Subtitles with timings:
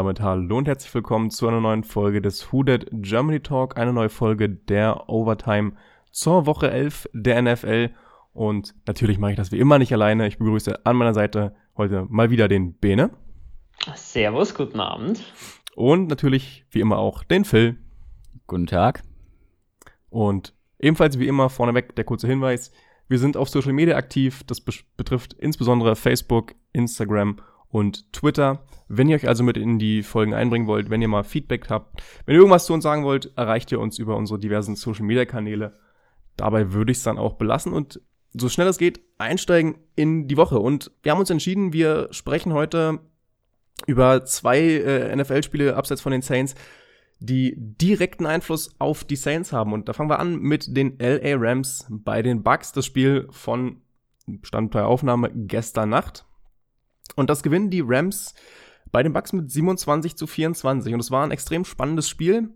[0.00, 3.92] damit hallo und herzlich willkommen zu einer neuen Folge des Who Dead Germany Talk, eine
[3.92, 5.72] neue Folge der Overtime
[6.10, 7.90] zur Woche 11 der NFL.
[8.32, 10.26] Und natürlich mache ich das wie immer nicht alleine.
[10.26, 13.10] Ich begrüße an meiner Seite heute mal wieder den Bene.
[13.94, 15.22] Servus, guten Abend.
[15.76, 17.76] Und natürlich wie immer auch den Phil.
[18.46, 19.02] Guten Tag.
[20.08, 22.72] Und ebenfalls wie immer vorneweg der kurze Hinweis.
[23.06, 24.44] Wir sind auf Social Media aktiv.
[24.46, 27.36] Das betrifft insbesondere Facebook, Instagram
[27.70, 28.64] und Twitter.
[28.88, 32.02] Wenn ihr euch also mit in die Folgen einbringen wollt, wenn ihr mal Feedback habt,
[32.26, 35.24] wenn ihr irgendwas zu uns sagen wollt, erreicht ihr uns über unsere diversen Social Media
[35.24, 35.78] Kanäle.
[36.36, 38.00] Dabei würde ich es dann auch belassen und
[38.32, 40.58] so schnell es geht einsteigen in die Woche.
[40.58, 43.00] Und wir haben uns entschieden, wir sprechen heute
[43.86, 46.54] über zwei äh, NFL-Spiele abseits von den Saints,
[47.18, 49.72] die direkten Einfluss auf die Saints haben.
[49.72, 52.72] Und da fangen wir an mit den LA Rams bei den Bucks.
[52.72, 53.82] Das Spiel von
[54.42, 56.24] Stand bei Aufnahme gestern Nacht.
[57.16, 58.34] Und das gewinnen die Rams
[58.92, 60.94] bei den Bucks mit 27 zu 24.
[60.94, 62.50] Und es war ein extrem spannendes Spiel.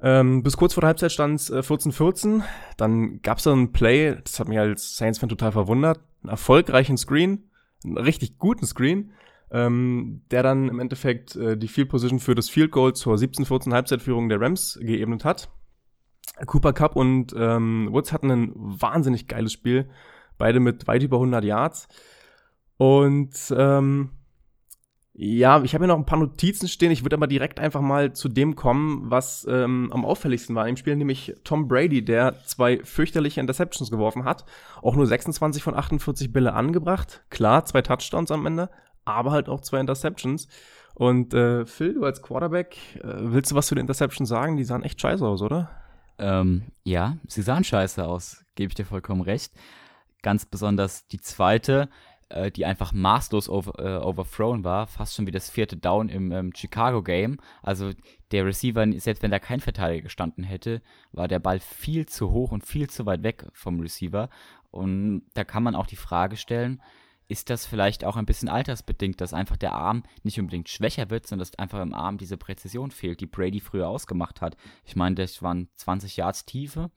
[0.00, 2.42] Ähm, bis kurz vor der Halbzeit stand es äh, 14-14.
[2.76, 6.00] Dann gab es da ein Play, das hat mich als Saints-Fan total verwundert.
[6.22, 7.50] Einen erfolgreichen Screen,
[7.84, 9.12] einen richtig guten Screen,
[9.50, 13.72] ähm, der dann im Endeffekt äh, die Field Position für das Field Goal zur 17-14
[13.72, 15.48] Halbzeitführung der Rams geebnet hat.
[16.44, 19.88] Cooper Cup und ähm, Woods hatten ein wahnsinnig geiles Spiel.
[20.36, 21.88] Beide mit weit über 100 Yards.
[22.76, 24.10] Und ähm,
[25.18, 26.90] ja, ich habe hier noch ein paar Notizen stehen.
[26.90, 30.76] Ich würde aber direkt einfach mal zu dem kommen, was ähm, am auffälligsten war im
[30.76, 34.44] Spiel, nämlich Tom Brady, der zwei fürchterliche Interceptions geworfen hat.
[34.82, 37.24] Auch nur 26 von 48 Bälle angebracht.
[37.30, 38.68] Klar, zwei Touchdowns am Ende,
[39.06, 40.48] aber halt auch zwei Interceptions.
[40.94, 44.58] Und äh, Phil, du als Quarterback, äh, willst du was zu den Interceptions sagen?
[44.58, 45.70] Die sahen echt scheiße aus, oder?
[46.18, 49.54] Ähm, ja, sie sahen scheiße aus, gebe ich dir vollkommen recht.
[50.22, 51.88] Ganz besonders die zweite
[52.28, 56.32] äh, die einfach maßlos over, äh, overthrown war, fast schon wie das vierte Down im
[56.32, 57.38] ähm, Chicago-Game.
[57.62, 57.92] Also
[58.32, 60.82] der Receiver, selbst wenn da kein Verteidiger gestanden hätte,
[61.12, 64.28] war der Ball viel zu hoch und viel zu weit weg vom Receiver.
[64.70, 66.82] Und da kann man auch die Frage stellen,
[67.28, 71.26] ist das vielleicht auch ein bisschen altersbedingt, dass einfach der Arm nicht unbedingt schwächer wird,
[71.26, 74.56] sondern dass einfach im Arm diese Präzision fehlt, die Brady früher ausgemacht hat.
[74.84, 76.90] Ich meine, das waren 20 Yards Tiefe,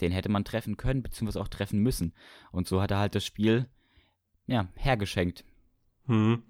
[0.00, 2.14] den hätte man treffen können, beziehungsweise auch treffen müssen.
[2.52, 3.68] Und so hat er halt das Spiel
[4.46, 5.44] ja, hergeschenkt.
[6.06, 6.42] Hm.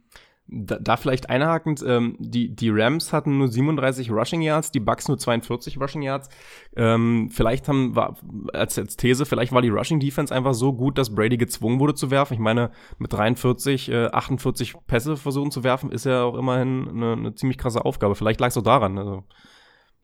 [0.48, 5.08] Da, da vielleicht einhakend, ähm, die, die Rams hatten nur 37 Rushing Yards, die Bucks
[5.08, 6.28] nur 42 Rushing Yards.
[6.76, 8.16] Ähm, vielleicht haben, war,
[8.52, 11.94] als, als These, vielleicht war die Rushing Defense einfach so gut, dass Brady gezwungen wurde
[11.94, 12.34] zu werfen.
[12.34, 17.12] Ich meine, mit 43, äh, 48 Pässe versuchen zu werfen, ist ja auch immerhin eine,
[17.14, 18.14] eine ziemlich krasse Aufgabe.
[18.14, 18.98] Vielleicht lag es auch daran.
[18.98, 19.24] Also,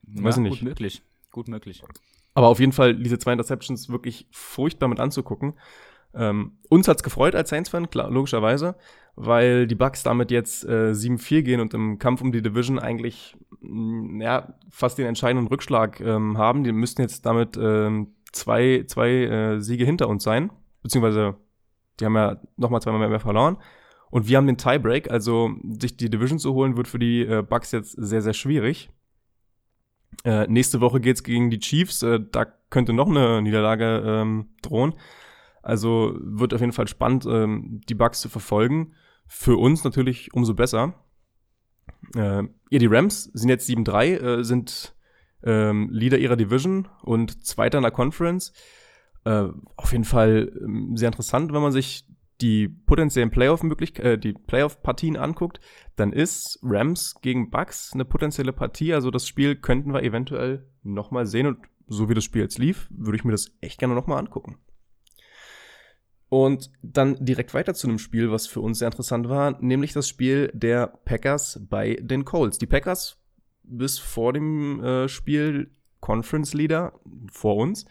[0.08, 0.58] ja, weiß ich nicht.
[0.58, 1.02] Gut möglich.
[1.30, 1.84] Gut möglich.
[2.34, 5.54] Aber auf jeden Fall diese zwei Interceptions wirklich furchtbar mit anzugucken.
[6.14, 8.76] Ähm, uns hat's gefreut als Saints-Fan, logischerweise,
[9.16, 13.36] weil die Bucks damit jetzt äh, 7-4 gehen und im Kampf um die Division eigentlich
[13.60, 16.64] mh, mm, ja, fast den entscheidenden Rückschlag ähm, haben.
[16.64, 20.50] Die müssten jetzt damit ähm, zwei, zwei äh, Siege hinter uns sein,
[20.82, 21.36] beziehungsweise
[22.00, 23.58] die haben ja nochmal zweimal mehr, mehr verloren.
[24.10, 27.42] Und wir haben den Tiebreak, also sich die Division zu holen, wird für die äh,
[27.42, 28.90] Bucks jetzt sehr, sehr schwierig.
[30.24, 34.94] Äh, nächste Woche geht's gegen die Chiefs, äh, da könnte noch eine Niederlage ähm, drohen.
[35.62, 38.94] Also wird auf jeden Fall spannend, ähm, die Bugs zu verfolgen.
[39.26, 40.94] Für uns natürlich umso besser.
[42.14, 44.04] Äh, ja, die Rams sind jetzt 7-3,
[44.40, 44.94] äh, sind
[45.44, 48.52] ähm, Leader ihrer Division und Zweiter in der Conference.
[49.24, 52.06] Äh, auf jeden Fall äh, sehr interessant, wenn man sich
[52.40, 55.60] die potenziellen Playoff-Möglichkeiten, äh, die Playoff-Partien anguckt,
[55.96, 58.92] dann ist Rams gegen Bucks eine potenzielle Partie.
[58.92, 62.88] Also das Spiel könnten wir eventuell nochmal sehen und so wie das Spiel jetzt lief,
[62.90, 64.58] würde ich mir das echt gerne nochmal angucken.
[66.32, 70.08] Und dann direkt weiter zu einem Spiel, was für uns sehr interessant war, nämlich das
[70.08, 72.56] Spiel der Packers bei den Colts.
[72.56, 73.18] Die Packers
[73.64, 75.70] bis vor dem äh, Spiel
[76.00, 76.98] Conference Leader
[77.30, 77.84] vor uns.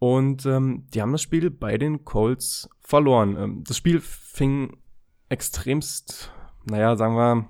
[0.00, 3.36] Und ähm, die haben das Spiel bei den Colts verloren.
[3.38, 4.78] Ähm, das Spiel fing
[5.28, 6.32] extremst,
[6.64, 7.48] naja, sagen wir,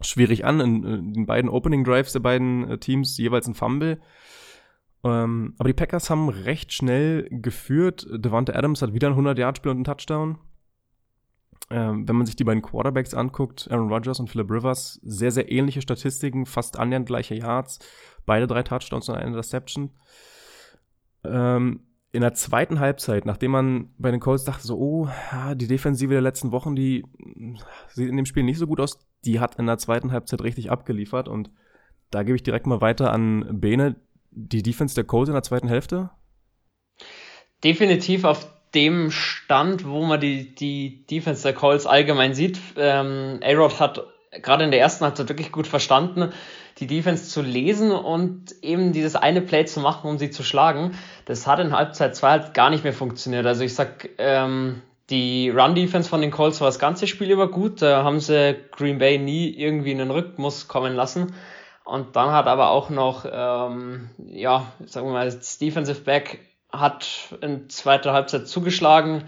[0.00, 0.60] schwierig an.
[0.60, 4.00] In, in den beiden Opening Drives der beiden äh, Teams jeweils ein Fumble.
[5.04, 8.06] Ähm, aber die Packers haben recht schnell geführt.
[8.12, 10.38] Devante Adams hat wieder ein 100-Yard-Spiel und einen Touchdown.
[11.70, 15.50] Ähm, wenn man sich die beiden Quarterbacks anguckt, Aaron Rodgers und Philip Rivers, sehr, sehr
[15.50, 17.78] ähnliche Statistiken, fast annähernd gleiche Yards,
[18.26, 19.90] beide drei Touchdowns und eine Interception.
[21.24, 21.80] Ähm,
[22.12, 25.08] in der zweiten Halbzeit, nachdem man bei den Colts dachte, so, oh,
[25.54, 27.06] die Defensive der letzten Wochen, die
[27.88, 30.70] sieht in dem Spiel nicht so gut aus, die hat in der zweiten Halbzeit richtig
[30.70, 31.50] abgeliefert und
[32.10, 33.96] da gebe ich direkt mal weiter an Bene
[34.32, 36.10] die Defense der Colts in der zweiten Hälfte?
[37.62, 42.58] Definitiv auf dem Stand, wo man die, die Defense der Colts allgemein sieht.
[42.76, 44.02] Ähm, A-Rod hat
[44.40, 46.32] gerade in der ersten Halbzeit wirklich gut verstanden,
[46.78, 50.92] die Defense zu lesen und eben dieses eine Play zu machen, um sie zu schlagen.
[51.26, 53.44] Das hat in Halbzeit 2 halt gar nicht mehr funktioniert.
[53.44, 54.80] Also ich sag, ähm,
[55.10, 57.82] die Run-Defense von den Colts war das ganze Spiel über gut.
[57.82, 61.34] Da haben sie Green Bay nie irgendwie in den Rhythmus kommen lassen.
[61.84, 66.40] Und dann hat aber auch noch, ähm, ja, sagen wir mal, das Defensive Back
[66.70, 69.24] hat in zweiter Halbzeit zugeschlagen.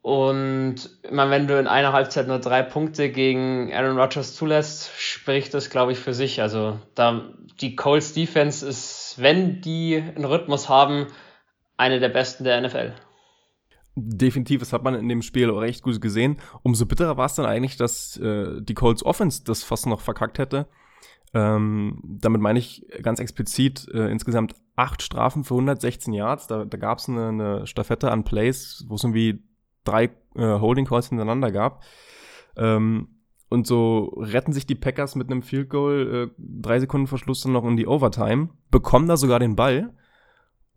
[0.00, 4.90] Und ich meine, wenn du in einer Halbzeit nur drei Punkte gegen Aaron Rodgers zulässt,
[4.96, 6.40] spricht das, glaube ich, für sich.
[6.40, 7.28] Also da
[7.60, 11.08] die Colts Defense ist, wenn die einen Rhythmus haben,
[11.76, 12.94] eine der besten der NFL.
[13.96, 16.38] Definitiv, das hat man in dem Spiel auch recht gut gesehen.
[16.62, 20.38] Umso bitterer war es dann eigentlich, dass äh, die Colts Offense das fast noch verkackt
[20.38, 20.68] hätte.
[21.34, 26.46] Ähm, damit meine ich ganz explizit äh, insgesamt acht Strafen für 116 Yards.
[26.46, 29.42] Da, da gab es eine, eine Staffette an Plays, wo es irgendwie
[29.84, 30.04] drei
[30.34, 31.82] äh, Holding Calls hintereinander gab.
[32.56, 33.08] Ähm,
[33.50, 37.52] und so retten sich die Packers mit einem Field Goal äh, drei Sekunden Verschluss dann
[37.52, 39.94] noch in die Overtime, bekommen da sogar den Ball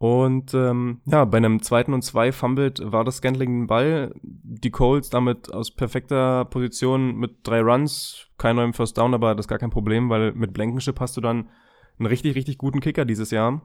[0.01, 4.11] und ähm, ja, bei einem zweiten und zwei fummelt war das Scantling den Ball.
[4.23, 9.43] Die Colts damit aus perfekter Position mit drei Runs, kein neuem First Down, aber das
[9.43, 11.49] ist gar kein Problem, weil mit Blankenship hast du dann
[11.99, 13.61] einen richtig, richtig guten Kicker dieses Jahr.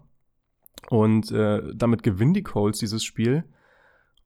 [0.90, 3.44] Und äh, damit gewinnen die Colts dieses Spiel.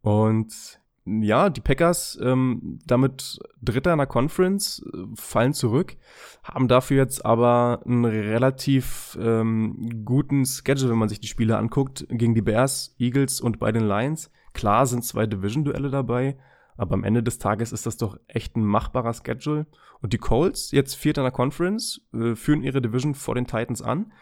[0.01, 0.81] Und
[1.23, 5.97] ja, die Packers ähm, damit Dritter in der Conference äh, fallen zurück,
[6.45, 12.07] haben dafür jetzt aber einen relativ ähm, guten Schedule, wenn man sich die Spiele anguckt,
[12.09, 14.31] gegen die Bears, Eagles und bei den Lions.
[14.53, 16.37] Klar sind zwei Division-Duelle dabei,
[16.77, 19.67] aber am Ende des Tages ist das doch echt ein machbarer Schedule.
[20.01, 23.83] Und die Colts, jetzt Vierter in der Conference, äh, führen ihre Division vor den Titans
[23.83, 24.13] an.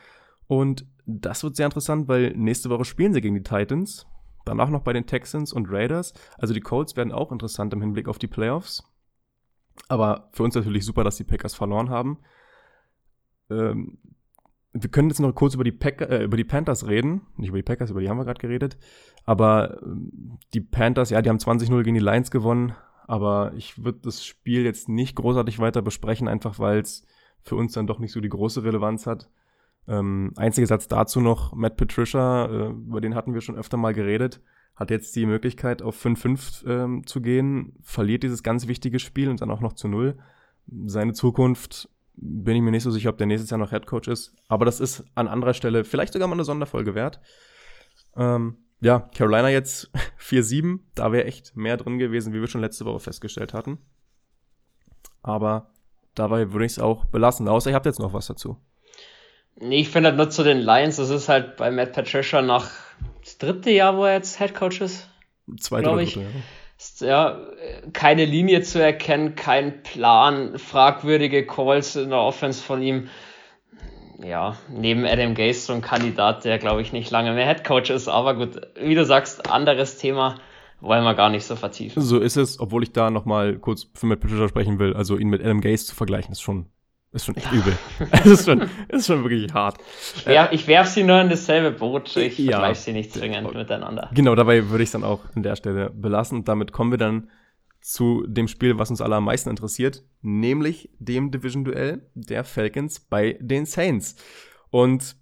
[0.46, 4.06] Und das wird sehr interessant, weil nächste Woche spielen sie gegen die Titans.
[4.48, 6.14] Danach noch bei den Texans und Raiders.
[6.38, 8.82] Also die Colts werden auch interessant im Hinblick auf die Playoffs.
[9.88, 12.18] Aber für uns natürlich super, dass die Packers verloren haben.
[13.50, 13.98] Ähm,
[14.72, 17.26] wir können jetzt noch kurz über die, Pack äh, über die Panthers reden.
[17.36, 18.78] Nicht über die Packers, über die haben wir gerade geredet.
[19.24, 22.74] Aber ähm, die Panthers, ja, die haben 20-0 gegen die Lions gewonnen.
[23.06, 27.06] Aber ich würde das Spiel jetzt nicht großartig weiter besprechen, einfach weil es
[27.42, 29.30] für uns dann doch nicht so die große Relevanz hat.
[29.88, 33.94] Ähm, einziger Satz dazu noch, Matt Patricia, äh, über den hatten wir schon öfter mal
[33.94, 34.40] geredet,
[34.76, 39.40] hat jetzt die Möglichkeit auf 5-5 ähm, zu gehen, verliert dieses ganz wichtige Spiel und
[39.40, 40.18] dann auch noch zu Null.
[40.84, 44.34] Seine Zukunft bin ich mir nicht so sicher, ob der nächstes Jahr noch Headcoach ist,
[44.48, 47.20] aber das ist an anderer Stelle vielleicht sogar mal eine Sonderfolge wert.
[48.14, 52.84] Ähm, ja, Carolina jetzt 4-7, da wäre echt mehr drin gewesen, wie wir schon letzte
[52.84, 53.78] Woche festgestellt hatten.
[55.22, 55.70] Aber
[56.14, 58.58] dabei würde ich es auch belassen, außer ihr habt jetzt noch was dazu.
[59.60, 62.70] Nee, ich finde halt nur zu den Lions, das ist halt bei Matt Patricia nach
[63.22, 65.08] das dritte Jahr, wo er jetzt Head Coach ist.
[65.58, 66.24] Zweite oder dritte,
[67.00, 67.06] ja.
[67.06, 67.40] ja.
[67.92, 73.08] Keine Linie zu erkennen, kein Plan, fragwürdige Calls in der Offense von ihm.
[74.22, 77.90] Ja, neben Adam Gase so ein Kandidat, der glaube ich nicht lange mehr Head Coach
[77.90, 80.36] ist, aber gut, wie du sagst, anderes Thema
[80.80, 82.00] wollen wir gar nicht so vertiefen.
[82.02, 84.94] So ist es, obwohl ich da nochmal kurz für Matt Patricia sprechen will.
[84.94, 86.66] Also ihn mit Adam Gase zu vergleichen, ist schon
[87.12, 87.76] ist schon echt übel.
[88.12, 89.78] es ist schon, ist schon wirklich hart.
[90.26, 92.16] Ja, ich werf sie nur in dasselbe Boot.
[92.16, 94.10] Ich ja, vergleiche sie nicht zwingend miteinander.
[94.14, 96.38] Genau, dabei würde ich es dann auch an der Stelle belassen.
[96.38, 97.30] Und damit kommen wir dann
[97.80, 103.38] zu dem Spiel, was uns alle am meisten interessiert, nämlich dem Division-Duell der Falcons bei
[103.40, 104.16] den Saints.
[104.70, 105.16] Und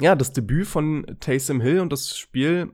[0.00, 2.72] ja, das Debüt von Taysom Hill und das Spiel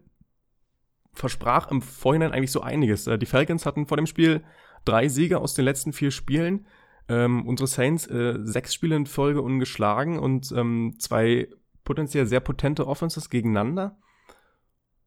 [1.12, 3.06] versprach im Vorhinein eigentlich so einiges.
[3.06, 4.44] Äh, die Falcons hatten vor dem Spiel
[4.84, 6.66] drei Siege aus den letzten vier Spielen
[7.08, 11.48] ähm, unsere Saints äh, sechs Spiele in Folge ungeschlagen und ähm, zwei
[11.84, 13.98] potenziell sehr potente Offenses gegeneinander.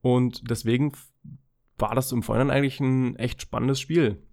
[0.01, 0.93] Und deswegen
[1.77, 4.23] war das im Vorhinein eigentlich ein echt spannendes Spiel.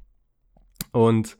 [0.92, 1.38] Und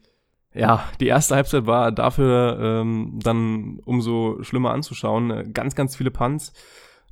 [0.52, 5.52] ja, die erste Halbzeit war dafür ähm, dann umso schlimmer anzuschauen.
[5.52, 6.52] Ganz, ganz viele Punts.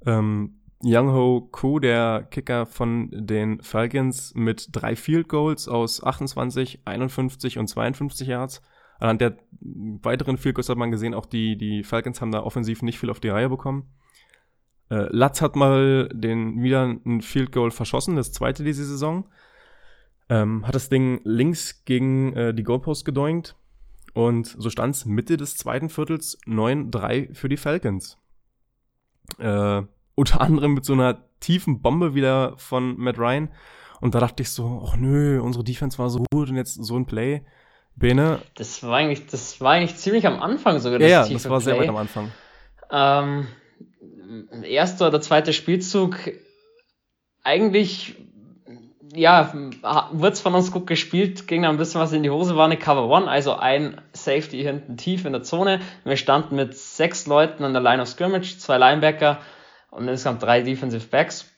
[0.07, 6.83] Ähm, Young Ho Koo, der Kicker von den Falcons, mit drei Field Goals aus 28,
[6.87, 8.63] 51 und 52 Yards.
[9.01, 12.99] Anhand der weiteren Field hat man gesehen, auch die, die Falcons haben da offensiv nicht
[12.99, 13.89] viel auf die Reihe bekommen.
[14.91, 19.27] Äh, Latz hat mal den wieder ein Field Goal verschossen, das zweite diese Saison.
[20.29, 23.57] Ähm, hat das Ding links gegen äh, die Goalpost gedoinkt.
[24.15, 28.17] Und so stand es Mitte des zweiten Viertels 9-3 für die Falcons.
[29.39, 29.83] Äh,
[30.15, 33.49] unter anderem mit so einer tiefen Bombe wieder von Matt Ryan.
[34.01, 36.97] Und da dachte ich so, ach nö, unsere Defense war so gut und jetzt so
[36.97, 37.43] ein Play.
[37.97, 38.41] Bene?
[38.55, 40.99] Das war eigentlich, das war eigentlich ziemlich am Anfang sogar.
[40.99, 41.65] Das ja, ja das war Play.
[41.65, 42.33] sehr weit am Anfang.
[42.91, 43.47] Ähm,
[44.63, 46.17] erster oder zweiter Spielzug
[47.43, 48.17] eigentlich
[49.15, 49.53] ja,
[50.13, 52.65] wird es von uns gut gespielt, ging dann ein bisschen was in die Hose, war
[52.65, 55.81] eine Cover One, also ein Safety hinten tief in der Zone.
[56.05, 59.39] Wir standen mit sechs Leuten an der Line of Scrimmage, zwei Linebacker
[59.91, 61.51] und insgesamt drei Defensive Backs.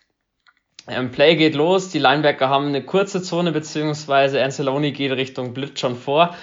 [0.88, 5.80] Ähm, Play geht los, die Linebacker haben eine kurze Zone, beziehungsweise Anceloni geht Richtung Blitz
[5.80, 6.36] schon vor.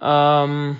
[0.00, 0.76] Ähm,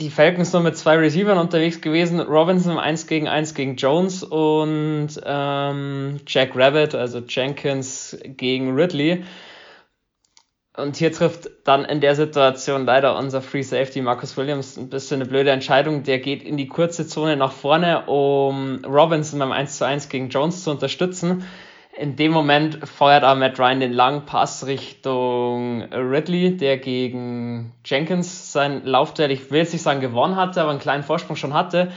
[0.00, 2.18] die Falcons nur mit zwei Receivern unterwegs gewesen.
[2.20, 9.24] Robinson 1 gegen 1 gegen Jones und ähm, Jack Rabbit, also Jenkins gegen Ridley.
[10.74, 15.20] Und hier trifft dann in der Situation leider unser Free Safety Marcus Williams ein bisschen
[15.20, 16.02] eine blöde Entscheidung.
[16.02, 20.30] Der geht in die kurze Zone nach vorne, um Robinson beim 1 zu 1 gegen
[20.30, 21.44] Jones zu unterstützen.
[21.94, 28.50] In dem Moment feuert aber Matt Ryan den langen Pass Richtung Ridley, der gegen Jenkins
[28.52, 31.92] sein Laufduell, ich will jetzt nicht sagen gewonnen hatte, aber einen kleinen Vorsprung schon hatte.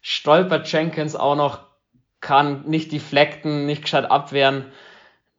[0.00, 1.60] Stolpert Jenkins auch noch,
[2.20, 4.64] kann nicht deflecten, nicht gescheit abwehren.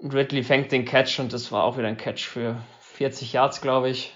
[0.01, 3.89] Ridley fängt den Catch und das war auch wieder ein Catch für 40 Yards, glaube
[3.89, 4.15] ich.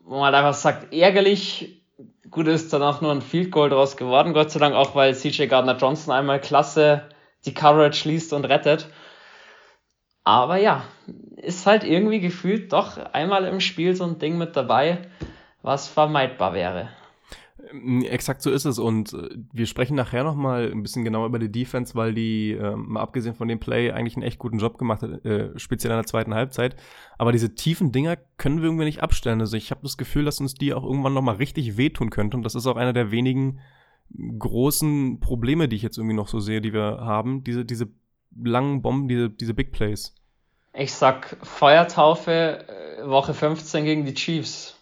[0.00, 1.82] Wo man halt einfach sagt, ärgerlich.
[2.30, 5.46] Gut ist danach nur ein Field Goal draus geworden, Gott sei Dank auch, weil CJ
[5.46, 7.08] Gardner Johnson einmal klasse
[7.44, 8.88] die Coverage liest und rettet.
[10.26, 10.82] Aber ja,
[11.36, 14.98] ist halt irgendwie gefühlt doch einmal im Spiel so ein Ding mit dabei,
[15.62, 16.88] was vermeidbar wäre.
[17.70, 21.38] Ähm, exakt so ist es und äh, wir sprechen nachher nochmal ein bisschen genauer über
[21.38, 24.78] die Defense, weil die, äh, mal abgesehen von dem Play, eigentlich einen echt guten Job
[24.78, 26.74] gemacht hat, äh, speziell in der zweiten Halbzeit.
[27.18, 29.40] Aber diese tiefen Dinger können wir irgendwie nicht abstellen.
[29.40, 32.42] Also ich habe das Gefühl, dass uns die auch irgendwann nochmal richtig wehtun könnte und
[32.42, 33.60] das ist auch einer der wenigen
[34.12, 37.44] großen Probleme, die ich jetzt irgendwie noch so sehe, die wir haben.
[37.44, 37.90] Diese, diese
[38.34, 40.14] langen Bomben, diese, diese Big Plays.
[40.74, 44.76] Ich sag Feuertaufe äh, Woche 15 gegen die Chiefs.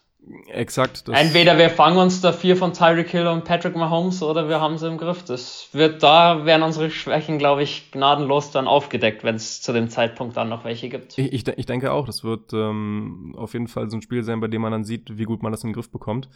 [0.49, 1.05] Exakt.
[1.13, 4.79] Entweder wir fangen uns da vier von Tyreek Hill und Patrick Mahomes oder wir haben
[4.79, 5.23] sie im Griff.
[5.23, 9.91] Das wird da werden unsere Schwächen, glaube ich, gnadenlos dann aufgedeckt, wenn es zu dem
[9.91, 11.19] Zeitpunkt dann noch welche gibt.
[11.19, 14.41] Ich, ich, ich denke auch, das wird ähm, auf jeden Fall so ein Spiel sein,
[14.41, 16.31] bei dem man dann sieht, wie gut man das in den Griff bekommt.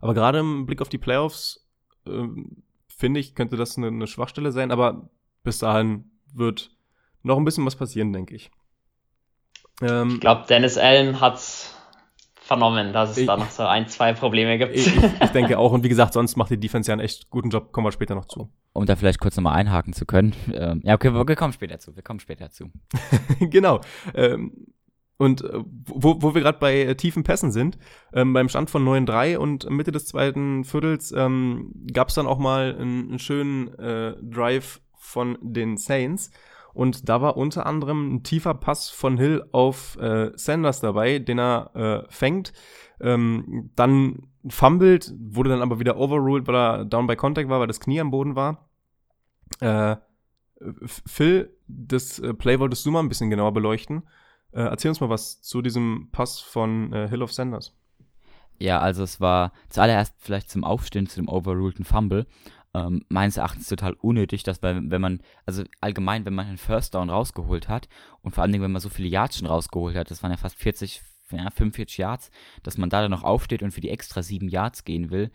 [0.00, 1.68] Aber gerade im Blick auf die Playoffs
[2.06, 5.10] ähm, finde ich, könnte das eine, eine Schwachstelle sein, aber
[5.42, 6.70] bis dahin wird
[7.22, 8.50] noch ein bisschen was passieren, denke ich.
[9.80, 11.74] Ähm, ich glaube, Dennis Allen hat's
[12.42, 14.74] vernommen, dass es ich, da noch so ein, zwei Probleme gibt.
[14.74, 15.72] Ich, ich, denke auch.
[15.72, 17.72] Und wie gesagt, sonst macht die Defense ja einen echt guten Job.
[17.72, 18.50] Kommen wir später noch zu.
[18.72, 20.34] Um da vielleicht kurz nochmal einhaken zu können.
[20.52, 21.94] Ähm, ja, okay, wir, wir, kommen später zu.
[21.94, 22.70] Wir kommen später zu.
[23.40, 23.80] genau.
[24.14, 24.66] Ähm,
[25.18, 27.78] und äh, wo, wo wir gerade bei äh, tiefen Pässen sind,
[28.12, 32.38] ähm, beim Stand von 9-3 und Mitte des zweiten Viertels ähm, gab es dann auch
[32.38, 36.30] mal einen, einen schönen äh, Drive von den Saints.
[36.72, 41.38] Und da war unter anderem ein tiefer Pass von Hill auf äh, Sanders dabei, den
[41.38, 42.52] er äh, fängt.
[43.00, 47.66] Ähm, dann fumbled, wurde dann aber wieder overruled, weil er down by contact war, weil
[47.66, 48.70] das Knie am Boden war.
[49.60, 49.96] Äh,
[50.86, 54.04] Phil, das äh, Play wolltest du mal ein bisschen genauer beleuchten.
[54.52, 57.74] Äh, erzähl uns mal was zu diesem Pass von äh, Hill auf Sanders.
[58.58, 62.26] Ja, also es war zuallererst vielleicht zum Aufstehen zu dem overruleden Fumble
[62.74, 66.94] ähm, meines Erachtens total unnötig, dass bei, wenn man, also allgemein, wenn man einen First
[66.94, 67.88] Down rausgeholt hat
[68.22, 70.36] und vor allen Dingen, wenn man so viele Yards schon rausgeholt hat, das waren ja
[70.36, 71.02] fast 40,
[71.32, 72.30] ja, 45 Yards,
[72.62, 75.30] dass man da dann noch aufsteht und für die extra 7 Yards gehen will,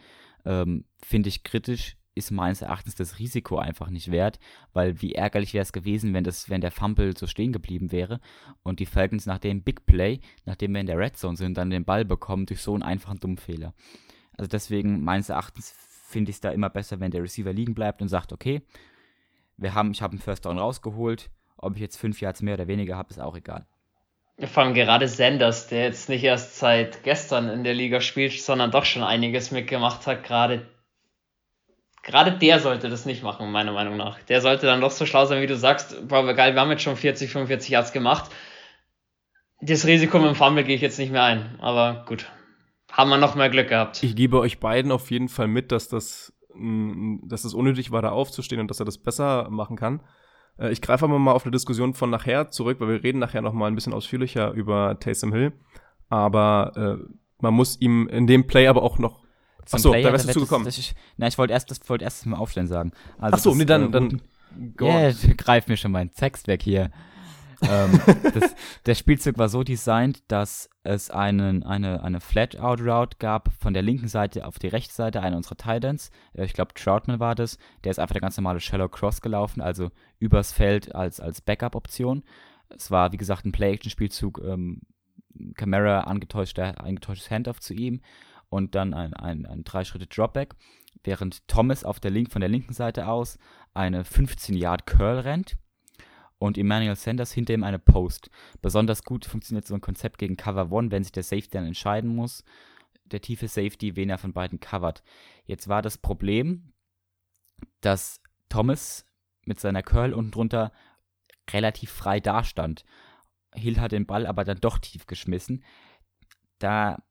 [0.45, 4.39] ähm, finde ich kritisch, ist meines Erachtens das Risiko einfach nicht wert,
[4.73, 8.19] weil wie ärgerlich wäre es gewesen, wenn das, wenn der Fumble so stehen geblieben wäre
[8.63, 11.69] und die Falcons nach dem Big Play, nachdem wir in der Red Zone sind, dann
[11.69, 13.75] den Ball bekommen durch so einen einfachen Dummfehler.
[14.35, 15.75] Also deswegen meines Erachtens
[16.07, 18.61] finde ich es da immer besser, wenn der Receiver liegen bleibt und sagt, okay,
[19.57, 22.67] wir haben, ich habe einen First Down rausgeholt, ob ich jetzt fünf Yards mehr oder
[22.67, 23.65] weniger habe, ist auch egal.
[24.39, 28.69] Vor allem gerade Sanders, der jetzt nicht erst seit gestern in der Liga spielt, sondern
[28.71, 30.67] doch schon einiges mitgemacht hat, gerade
[32.03, 34.21] gerade der sollte das nicht machen, meiner Meinung nach.
[34.23, 36.83] Der sollte dann doch so schlau sein, wie du sagst, boah, geil, wir haben jetzt
[36.83, 38.31] schon 40, 45 Yards gemacht.
[39.59, 42.27] Das Risiko mit dem Fumble gehe ich jetzt nicht mehr ein, aber gut
[42.97, 44.01] haben wir noch mehr Glück gehabt.
[44.01, 48.09] Ich gebe euch beiden auf jeden Fall mit, dass das, dass es unnötig war, da
[48.09, 50.01] aufzustehen und dass er das besser machen kann.
[50.57, 53.41] Äh, ich greife aber mal auf eine Diskussion von nachher zurück, weil wir reden nachher
[53.41, 55.53] noch mal ein bisschen ausführlicher über Taysom Hill.
[56.09, 59.23] Aber äh, man muss ihm in dem Play aber auch noch
[59.69, 60.67] Achso, da wärst du zugekommen.
[60.67, 62.93] Ich, na, ich wollte erst, das wollte erst mal aufstellen sagen.
[63.19, 64.21] Also Achso, nee, dann, äh, dann.
[64.79, 66.89] Ja, yeah, greif mir schon meinen Text weg hier
[67.61, 67.99] ähm,
[68.33, 73.83] das, der Spielzug war so designt, dass es einen, eine, eine Flat-Out-Route gab von der
[73.83, 76.11] linken Seite auf die rechte Seite, einer unserer Titans.
[76.33, 77.57] Äh, ich glaube, Troutman war das.
[77.83, 82.23] Der ist einfach der ganz normale Shallow Cross gelaufen, also übers Feld als, als Backup-Option.
[82.69, 84.41] Es war, wie gesagt, ein Play-Action-Spielzug.
[84.43, 84.81] Ähm,
[85.55, 88.01] Camara angetäuschter, eingetäuschtes Handoff zu ihm
[88.49, 90.55] und dann ein, ein, ein drei Schritte Dropback,
[91.03, 93.37] während Thomas auf der Link, von der linken Seite aus
[93.73, 95.57] eine 15 Yard Curl rennt
[96.39, 98.29] und Emmanuel Sanders hinter ihm eine Post.
[98.61, 102.15] Besonders gut funktioniert so ein Konzept gegen Cover One, wenn sich der Safety dann entscheiden
[102.15, 102.43] muss.
[103.05, 105.03] Der tiefe Safety, wen er von beiden covert.
[105.45, 106.73] Jetzt war das Problem,
[107.81, 109.05] dass Thomas
[109.45, 110.71] mit seiner Curl unten drunter
[111.51, 112.83] relativ frei dastand.
[113.55, 115.63] Hill hat den Ball aber dann doch tief geschmissen.
[116.59, 117.01] Da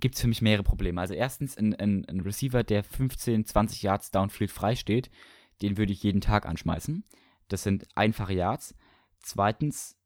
[0.00, 1.00] gibt es für mich mehrere Probleme.
[1.00, 5.10] Also erstens ein, ein, ein, Receiver, der 15, 20 Yards downfield frei steht,
[5.60, 7.04] den würde ich jeden Tag anschmeißen.
[7.52, 8.74] Das sind einfache Yards.
[9.20, 9.96] Zweitens,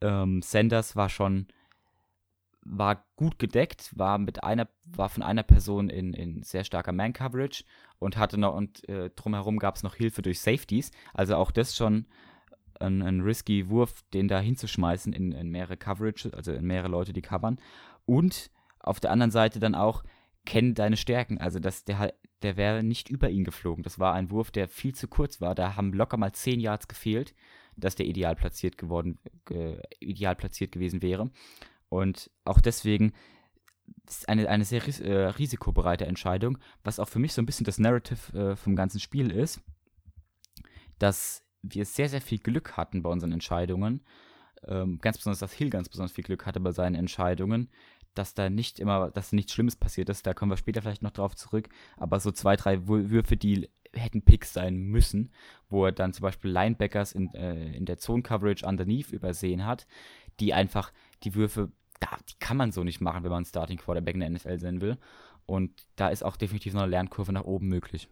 [0.00, 1.46] ähm, Sanders war schon
[2.64, 7.64] war gut gedeckt, war mit einer, war von einer Person in, in sehr starker Man-Coverage
[7.98, 10.92] und hatte noch und äh, drumherum gab es noch Hilfe durch Safeties.
[11.12, 12.06] Also auch das schon
[12.78, 17.12] ein, ein risky Wurf, den da hinzuschmeißen in, in mehrere Coverage, also in mehrere Leute,
[17.12, 17.58] die covern.
[18.06, 20.02] Und auf der anderen Seite dann auch,
[20.44, 21.38] kenn deine Stärken.
[21.38, 23.82] Also dass der, der wäre nicht über ihn geflogen.
[23.82, 25.54] Das war ein Wurf, der viel zu kurz war.
[25.54, 27.34] Da haben locker mal 10 Yards gefehlt,
[27.76, 29.18] dass der ideal platziert geworden,
[29.50, 31.30] äh, ideal platziert gewesen wäre.
[31.88, 33.12] Und auch deswegen
[34.08, 37.64] ist eine, eine sehr ris äh, risikobereite Entscheidung, was auch für mich so ein bisschen
[37.64, 39.60] das Narrative äh, vom ganzen Spiel ist,
[40.98, 44.02] dass wir sehr, sehr viel Glück hatten bei unseren Entscheidungen.
[44.64, 47.70] Ähm, ganz besonders, dass Hill ganz besonders viel Glück hatte bei seinen Entscheidungen,
[48.14, 50.26] dass da nicht immer, dass nichts Schlimmes passiert ist.
[50.26, 51.68] Da kommen wir später vielleicht noch drauf zurück.
[51.96, 55.30] Aber so zwei, drei Würfe, die hätten Picks sein müssen,
[55.68, 59.86] wo er dann zum Beispiel Linebackers in, äh, in der Zone-Coverage underneath übersehen hat,
[60.40, 60.92] die einfach
[61.24, 64.30] die Würfe, da, die kann man so nicht machen, wenn man Starting Quarterback in der
[64.30, 64.98] NFL sein will.
[65.46, 68.08] Und da ist auch definitiv noch eine Lernkurve nach oben möglich.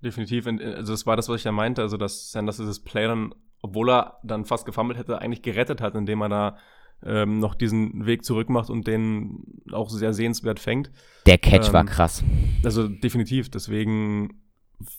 [0.00, 0.46] Definitiv.
[0.46, 3.90] Also das war das, was ich ja meinte, also dass Sanders dieses Play dann, obwohl
[3.90, 6.58] er dann fast gefummelt hätte, eigentlich gerettet hat, indem er da
[7.04, 10.90] ähm, noch diesen Weg zurück macht und den auch sehr sehenswert fängt.
[11.26, 12.24] Der Catch ähm, war krass.
[12.64, 13.50] Also definitiv.
[13.50, 14.40] Deswegen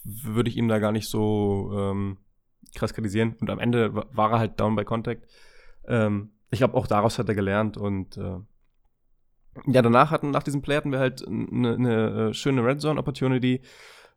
[0.03, 2.17] würde ich ihm da gar nicht so ähm,
[2.75, 3.35] krass kritisieren.
[3.39, 5.25] Und am Ende war er halt down by contact.
[5.87, 8.39] Ähm, ich glaube, auch daraus hat er gelernt und äh,
[9.67, 12.99] ja, danach hatten, nach diesem Play hatten wir halt eine, eine äh, schöne Red Zone
[12.99, 13.61] Opportunity.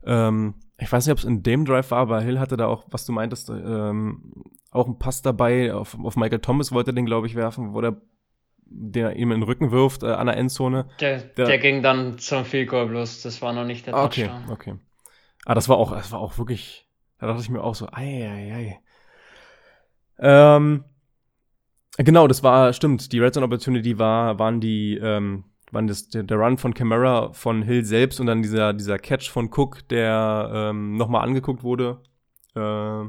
[0.05, 2.85] Ähm, ich weiß nicht, ob es in dem Drive war, aber Hill hatte da auch,
[2.91, 4.33] was du meintest, ähm,
[4.71, 5.75] auch einen Pass dabei.
[5.75, 8.01] Auf, auf Michael Thomas wollte den, glaube ich, werfen, wo der
[8.71, 10.89] der ihm in den Rücken wirft äh, an der Endzone.
[11.01, 14.05] Der, der, der, ging dann zum Field Goal bloß, das war noch nicht der ah,
[14.05, 14.75] Okay, okay.
[15.47, 16.87] Ah, das war auch, das war auch wirklich,
[17.19, 18.81] da dachte ich mir auch so, ei, ei, ei.
[20.19, 20.85] Ähm,
[21.97, 26.23] genau, das war, stimmt, die Red Zone Opportunity war, waren die, ähm, waren das, der,
[26.23, 30.51] der Run von Camara von Hill selbst und dann dieser, dieser Catch von Cook, der
[30.53, 32.03] ähm, nochmal angeguckt wurde.
[32.55, 33.05] Äh,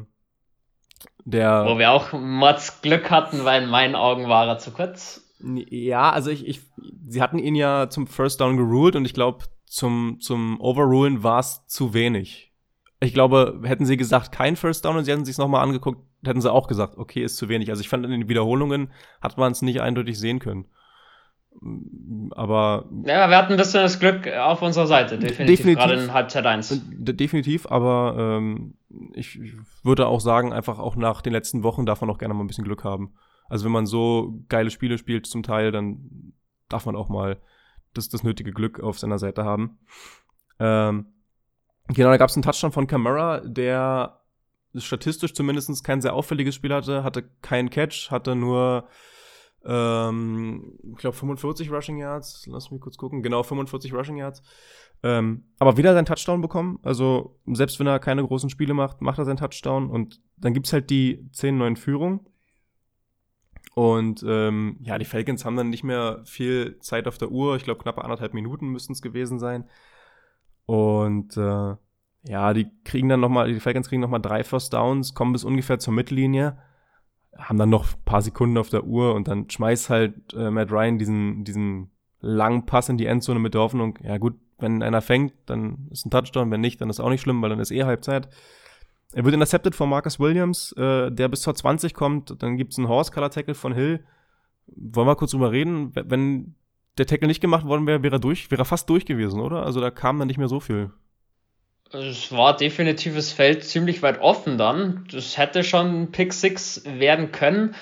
[1.26, 5.26] der, Wo wir auch Mods Glück hatten, weil in meinen Augen war er zu kurz.
[5.42, 6.62] Ja, also ich, ich
[7.08, 11.40] sie hatten ihn ja zum First Down geruled und ich glaube, zum, zum Overrulen war
[11.40, 12.52] es zu wenig.
[13.00, 16.42] Ich glaube, hätten sie gesagt, kein First Down und sie hätten sich nochmal angeguckt, hätten
[16.42, 17.70] sie auch gesagt, okay, ist zu wenig.
[17.70, 18.92] Also ich fand in den Wiederholungen
[19.22, 20.66] hat man es nicht eindeutig sehen können.
[21.62, 22.86] Aber.
[23.06, 25.58] Ja, wir hatten ein bisschen das Glück auf unserer Seite, definitiv.
[25.58, 26.82] definitiv gerade in Halbzeit 1.
[26.88, 28.76] Definitiv, aber ähm,
[29.14, 29.40] ich,
[29.84, 32.48] würde auch sagen, einfach auch nach den letzten Wochen darf man auch gerne mal ein
[32.48, 33.14] bisschen Glück haben.
[33.50, 36.34] Also wenn man so geile Spiele spielt zum Teil, dann
[36.70, 37.42] darf man auch mal
[37.94, 39.80] das, das nötige Glück auf seiner Seite haben.
[40.60, 41.08] Ähm,
[41.88, 44.22] genau, da gab es einen Touchdown von Camara, der
[44.76, 48.88] statistisch zumindest kein sehr auffälliges Spiel hatte, hatte keinen Catch, hatte nur
[49.66, 52.46] ähm, ich glaube 45 Rushing Yards.
[52.48, 53.22] Lass mich kurz gucken.
[53.22, 54.42] Genau, 45 Rushing Yards.
[55.04, 56.80] Ähm, aber wieder seinen Touchdown bekommen.
[56.84, 59.90] Also, selbst wenn er keine großen Spiele macht, macht er seinen Touchdown.
[59.90, 62.28] Und dann gibt es halt die 10-9 Führung.
[63.76, 67.56] Und ähm, ja, die Falcons haben dann nicht mehr viel Zeit auf der Uhr.
[67.56, 69.70] Ich glaube, knappe anderthalb Minuten müssten es gewesen sein.
[70.66, 71.76] Und äh,
[72.24, 75.32] ja, die kriegen dann noch mal, die Falcons kriegen noch mal drei First Downs, kommen
[75.32, 76.58] bis ungefähr zur Mittellinie
[77.40, 81.00] haben dann noch paar Sekunden auf der Uhr und dann schmeißt halt äh, Matt Ryan
[81.00, 81.90] diesen, diesen
[82.22, 86.06] langen Pass in die Endzone mit der Hoffnung, ja gut, wenn einer fängt, dann ist
[86.06, 88.30] ein Touchdown, wenn nicht, dann ist auch nicht schlimm, weil dann ist eh Halbzeit.
[89.14, 92.78] Er wird intercepted von Marcus Williams, äh, der bis zur 20 kommt, dann gibt es
[92.78, 94.04] einen Horse-Color-Tackle von Hill.
[94.68, 95.92] Wollen wir kurz drüber reden?
[95.96, 96.56] Wenn
[96.98, 99.64] der Tackle nicht gemacht worden wäre, wäre er durch, wäre er fast durch gewesen, oder?
[99.66, 100.92] Also da kam dann nicht mehr so viel.
[101.92, 105.08] Es war definitiv das Feld ziemlich weit offen dann.
[105.12, 107.76] Das hätte schon Pick 6 werden können.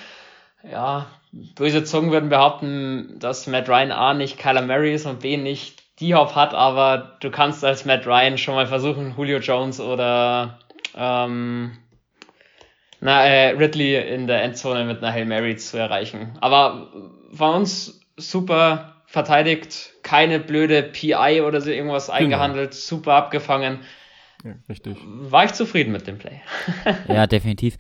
[0.64, 5.36] Ja, böse Zungen würden behaupten, dass Matt Ryan A nicht Kyler Murray ist und B
[5.38, 10.60] nicht D-Hop hat, aber du kannst als Matt Ryan schon mal versuchen, Julio Jones oder
[10.96, 11.78] ähm,
[13.00, 16.38] na, äh, Ridley in der Endzone mit einer Hail Mary zu erreichen.
[16.42, 16.92] Aber
[17.34, 22.18] von uns super verteidigt, keine blöde PI oder so irgendwas genau.
[22.20, 23.80] eingehandelt, super abgefangen.
[24.44, 24.98] Ja, richtig.
[25.06, 26.42] War ich zufrieden mit dem Play.
[27.08, 27.78] ja, definitiv.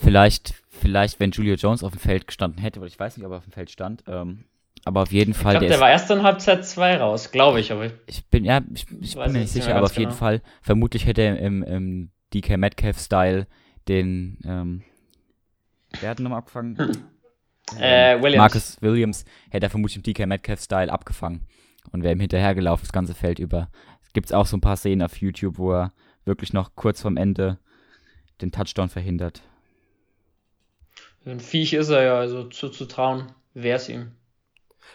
[0.00, 3.32] Vielleicht, vielleicht, wenn Julio Jones auf dem Feld gestanden hätte, weil ich weiß nicht, ob
[3.32, 4.04] er auf dem Feld stand.
[4.06, 4.44] Ähm,
[4.84, 5.54] aber auf jeden Fall.
[5.54, 7.72] Ich glaube, der, der war erst in Halbzeit 2 raus, glaube ich.
[7.72, 10.08] Aber ich, ich bin, ja, ich, ich bin mir nicht sicher, aber auf genau.
[10.08, 13.48] jeden Fall, vermutlich hätte er im, im DK Metcalf-Style
[13.88, 14.82] den, ähm,
[16.00, 16.78] wer hat nochmal abgefangen?
[17.72, 17.82] Hm.
[17.82, 18.38] Äh, Williams.
[18.38, 21.46] Marcus Williams hätte er vermutlich im DK Metcalf-Style abgefangen
[21.92, 23.68] und wäre ihm hinterhergelaufen, das ganze Feld über.
[24.02, 25.92] Es gibt auch so ein paar Szenen auf YouTube, wo er
[26.24, 27.58] wirklich noch kurz vorm Ende
[28.40, 29.42] den Touchdown verhindert.
[31.24, 34.12] Ein Viech ist er ja, also zuzutrauen wäre es ihm.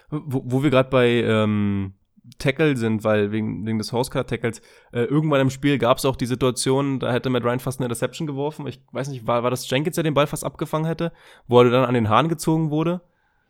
[0.09, 1.93] Wo, wo wir gerade bei ähm,
[2.37, 4.61] Tackle sind, weil wegen, wegen des Housecard-Tackles,
[4.91, 7.85] äh, irgendwann im Spiel gab es auch die Situation, da hätte Matt Ryan fast eine
[7.85, 8.67] Interception geworfen.
[8.67, 11.11] Ich weiß nicht, war, war das Jenkins, der den Ball fast abgefangen hätte,
[11.47, 13.01] wo er dann an den Haaren gezogen wurde?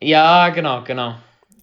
[0.02, 1.16] Ja, genau, genau.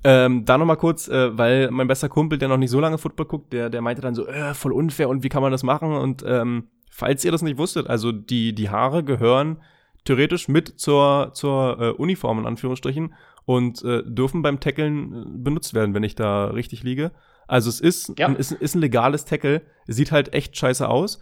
[0.05, 3.27] Ähm, da nochmal kurz, äh, weil mein bester Kumpel, der noch nicht so lange Football
[3.27, 5.93] guckt, der, der meinte dann so, äh, voll unfair und wie kann man das machen?
[5.93, 9.59] Und ähm, falls ihr das nicht wusstet, also die, die Haare gehören
[10.05, 15.75] theoretisch mit zur, zur äh, Uniform in Anführungsstrichen und äh, dürfen beim Tackeln äh, benutzt
[15.75, 17.13] werden, wenn ich da richtig liege.
[17.47, 18.27] Also es ist, ja.
[18.29, 21.19] ein, ist, ist ein legales Tackle, sieht halt echt scheiße aus.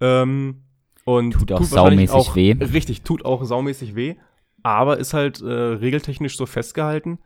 [0.00, 0.62] Ähm,
[1.04, 2.52] und tut auch tut saumäßig auch, weh.
[2.52, 4.16] Richtig, tut auch saumäßig weh,
[4.62, 7.18] aber ist halt äh, regeltechnisch so festgehalten.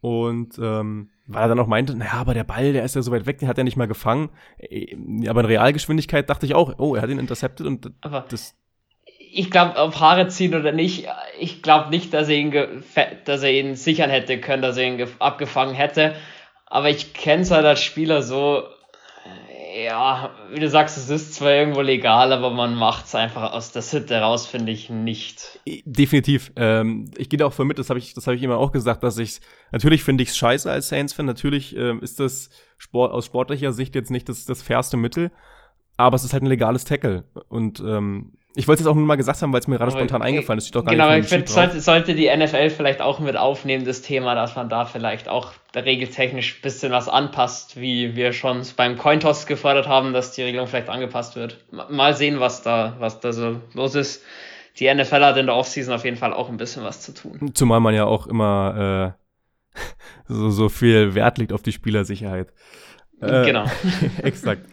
[0.00, 3.10] Und ähm, weil er dann auch meinte, naja, aber der Ball, der ist ja so
[3.10, 4.30] weit weg, den hat er nicht mal gefangen.
[4.58, 4.96] Äh,
[5.28, 8.54] aber in Realgeschwindigkeit dachte ich auch, oh, er hat ihn intercepted und aber das.
[9.38, 11.06] Ich glaube, ob Haare ziehen oder nicht,
[11.38, 12.82] ich glaube nicht, dass er, ihn
[13.26, 16.14] dass er ihn sichern hätte können, dass er ihn abgefangen hätte.
[16.64, 18.64] Aber ich kenne es halt als Spieler so,
[19.84, 23.72] ja, wie du sagst, es ist zwar irgendwo legal, aber man macht es einfach aus
[23.72, 25.60] der Sitte raus, finde ich nicht.
[25.84, 26.52] Definitiv.
[26.56, 29.02] Ähm, ich gehe da auch voll mit, das habe ich, hab ich immer auch gesagt,
[29.02, 33.26] dass ich natürlich finde ich es scheiße als Saints-Fan, natürlich ähm, ist das Sport, aus
[33.26, 35.30] sportlicher Sicht jetzt nicht das, das fairste Mittel,
[35.98, 37.24] aber es ist halt ein legales Tackle.
[37.48, 40.22] Und ähm, ich wollte es auch nur mal gesagt haben, weil es mir gerade spontan
[40.22, 40.72] eingefallen ist.
[40.72, 44.70] Genau, ich finde, sollte, sollte die NFL vielleicht auch mit aufnehmen, das Thema, dass man
[44.70, 50.14] da vielleicht auch regeltechnisch ein bisschen was anpasst, wie wir schon beim Cointoss gefordert haben,
[50.14, 51.58] dass die Regelung vielleicht angepasst wird.
[51.90, 54.24] Mal sehen, was da, was da so los ist.
[54.78, 57.50] Die NFL hat in der Offseason auf jeden Fall auch ein bisschen was zu tun.
[57.52, 59.14] Zumal man ja auch immer
[59.76, 59.80] äh,
[60.28, 62.54] so, so viel Wert legt auf die Spielersicherheit.
[63.20, 63.66] Äh, genau.
[64.22, 64.66] exakt.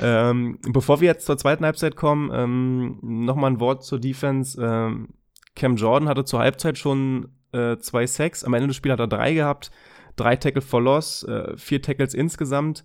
[0.00, 4.60] ähm, bevor wir jetzt zur zweiten Halbzeit kommen, ähm, nochmal ein Wort zur Defense.
[4.62, 5.10] Ähm,
[5.54, 8.44] Cam Jordan hatte zur Halbzeit schon äh, zwei Sacks.
[8.44, 9.70] Am Ende des Spiels hat er drei gehabt.
[10.16, 12.84] Drei Tackle for Loss, äh, vier Tackles insgesamt.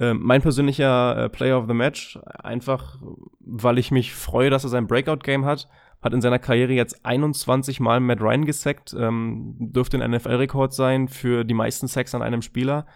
[0.00, 2.98] Ähm, mein persönlicher äh, Player of the Match, einfach
[3.40, 5.68] weil ich mich freue, dass er sein Breakout-Game hat.
[6.02, 8.94] Hat in seiner Karriere jetzt 21 Mal Matt Ryan gesackt.
[8.98, 12.86] Ähm, dürfte ein NFL-Rekord sein für die meisten Sacks an einem Spieler.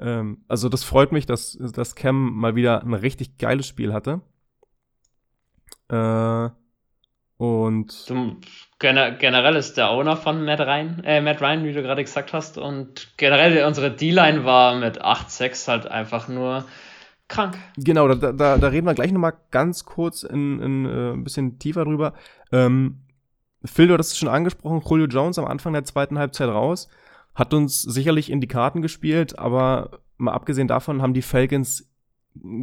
[0.00, 4.22] Ähm, also das freut mich, dass, dass Cam mal wieder ein richtig geiles Spiel hatte.
[5.88, 6.50] Äh,
[7.36, 8.40] und Zum,
[8.78, 12.58] generell ist der Owner von Matt Ryan, äh, Matt Ryan, wie du gerade gesagt hast,
[12.58, 16.66] und generell unsere D-Line war mit 8-6 halt einfach nur
[17.28, 17.56] krank.
[17.78, 21.58] Genau, da, da, da reden wir gleich nochmal ganz kurz in, in, äh, ein bisschen
[21.58, 22.12] tiefer drüber.
[22.52, 23.04] Ähm,
[23.64, 26.88] Phil, du hast es schon angesprochen, Julio Jones am Anfang der zweiten Halbzeit raus.
[27.40, 31.88] Hat uns sicherlich in die Karten gespielt, aber mal abgesehen davon haben die Falcons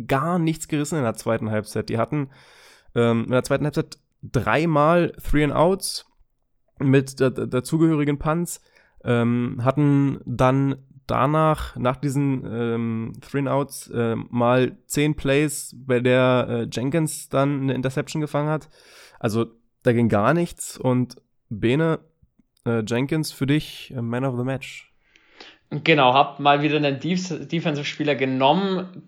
[0.06, 1.90] gar nichts gerissen in der zweiten Halbzeit.
[1.90, 2.30] Die hatten
[2.94, 6.06] ähm, in der zweiten Halbzeit dreimal Three and Outs
[6.78, 8.62] mit der, dazugehörigen Punts,
[9.04, 10.76] ähm, hatten dann
[11.08, 17.30] danach, nach diesen ähm, Three and Outs, äh, mal zehn Plays, bei der äh, Jenkins
[17.30, 18.70] dann eine Interception gefangen hat.
[19.18, 19.48] Also
[19.82, 21.16] da ging gar nichts und
[21.50, 21.98] Bene,
[22.68, 24.92] äh, Jenkins für dich äh, Man of the Match.
[25.70, 29.04] Genau, hab mal wieder einen Def Defensive-Spieler genommen.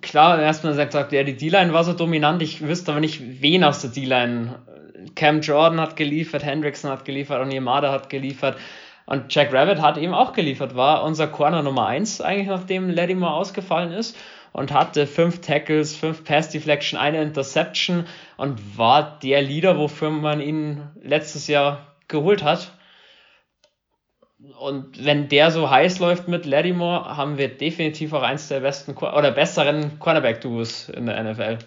[0.00, 2.42] Klar, erstmal gesagt, ja, die D-Line war so dominant.
[2.42, 4.58] Ich wüsste aber nicht, wen aus der D-Line.
[5.14, 8.56] Cam Jordan hat geliefert, Hendrickson hat geliefert, und Yamada hat geliefert.
[9.06, 13.34] Und Jack Rabbit hat eben auch geliefert, war unser Corner Nummer 1, eigentlich nachdem Lattimore
[13.34, 14.16] ausgefallen ist
[14.52, 20.40] und hatte fünf Tackles, fünf Pass Deflection, eine Interception und war der Leader, wofür man
[20.40, 22.72] ihn letztes Jahr geholt hat.
[24.38, 28.92] Und wenn der so heiß läuft mit Lattimore, haben wir definitiv auch eins der besten
[28.96, 31.58] oder besseren Cornerback-Duos in der NFL.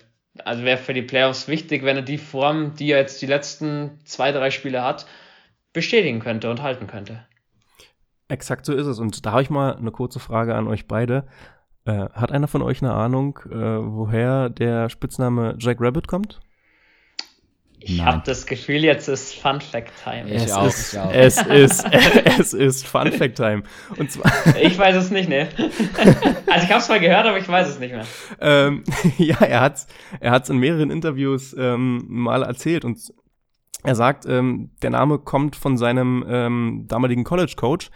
[0.44, 4.00] Also wäre für die Playoffs wichtig, wenn er die Form, die er jetzt die letzten
[4.06, 5.08] zwei, drei Spiele hat,
[5.74, 7.26] bestätigen könnte und halten könnte.
[8.28, 9.00] Exakt so ist es.
[9.00, 11.26] Und da habe ich mal eine kurze Frage an euch beide.
[11.86, 16.42] Äh, hat einer von euch eine Ahnung, äh, woher der Spitzname Jack Rabbit kommt?
[17.80, 20.30] Ich habe das Gefühl, jetzt ist Fun Fact Time.
[20.30, 21.86] Es, auch, ist, es ist,
[22.40, 23.64] es ist Fun Fact Time.
[23.98, 25.48] Und zwar ich weiß es nicht, ne?
[26.48, 28.06] Also ich habe es mal gehört, aber ich weiß es nicht mehr.
[28.40, 28.84] Ähm,
[29.18, 29.88] ja, er hat's,
[30.20, 33.00] er hat's in mehreren Interviews ähm, mal erzählt und
[33.84, 37.92] Er sagt, ähm, der Name kommt von seinem ähm, damaligen College-Coach.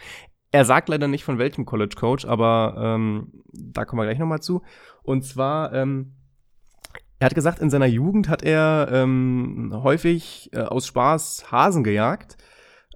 [0.52, 4.62] Er sagt leider nicht von welchem College-Coach, aber ähm, da kommen wir gleich nochmal zu.
[5.02, 6.14] Und zwar, ähm,
[7.22, 12.36] er hat gesagt, in seiner Jugend hat er ähm, häufig äh, aus Spaß Hasen gejagt,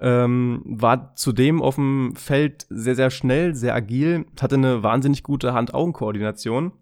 [0.01, 5.55] ähm, war zudem auf dem Feld sehr, sehr schnell, sehr agil, hatte eine wahnsinnig gute
[5.55, 6.73] Hand-Augen-Koordination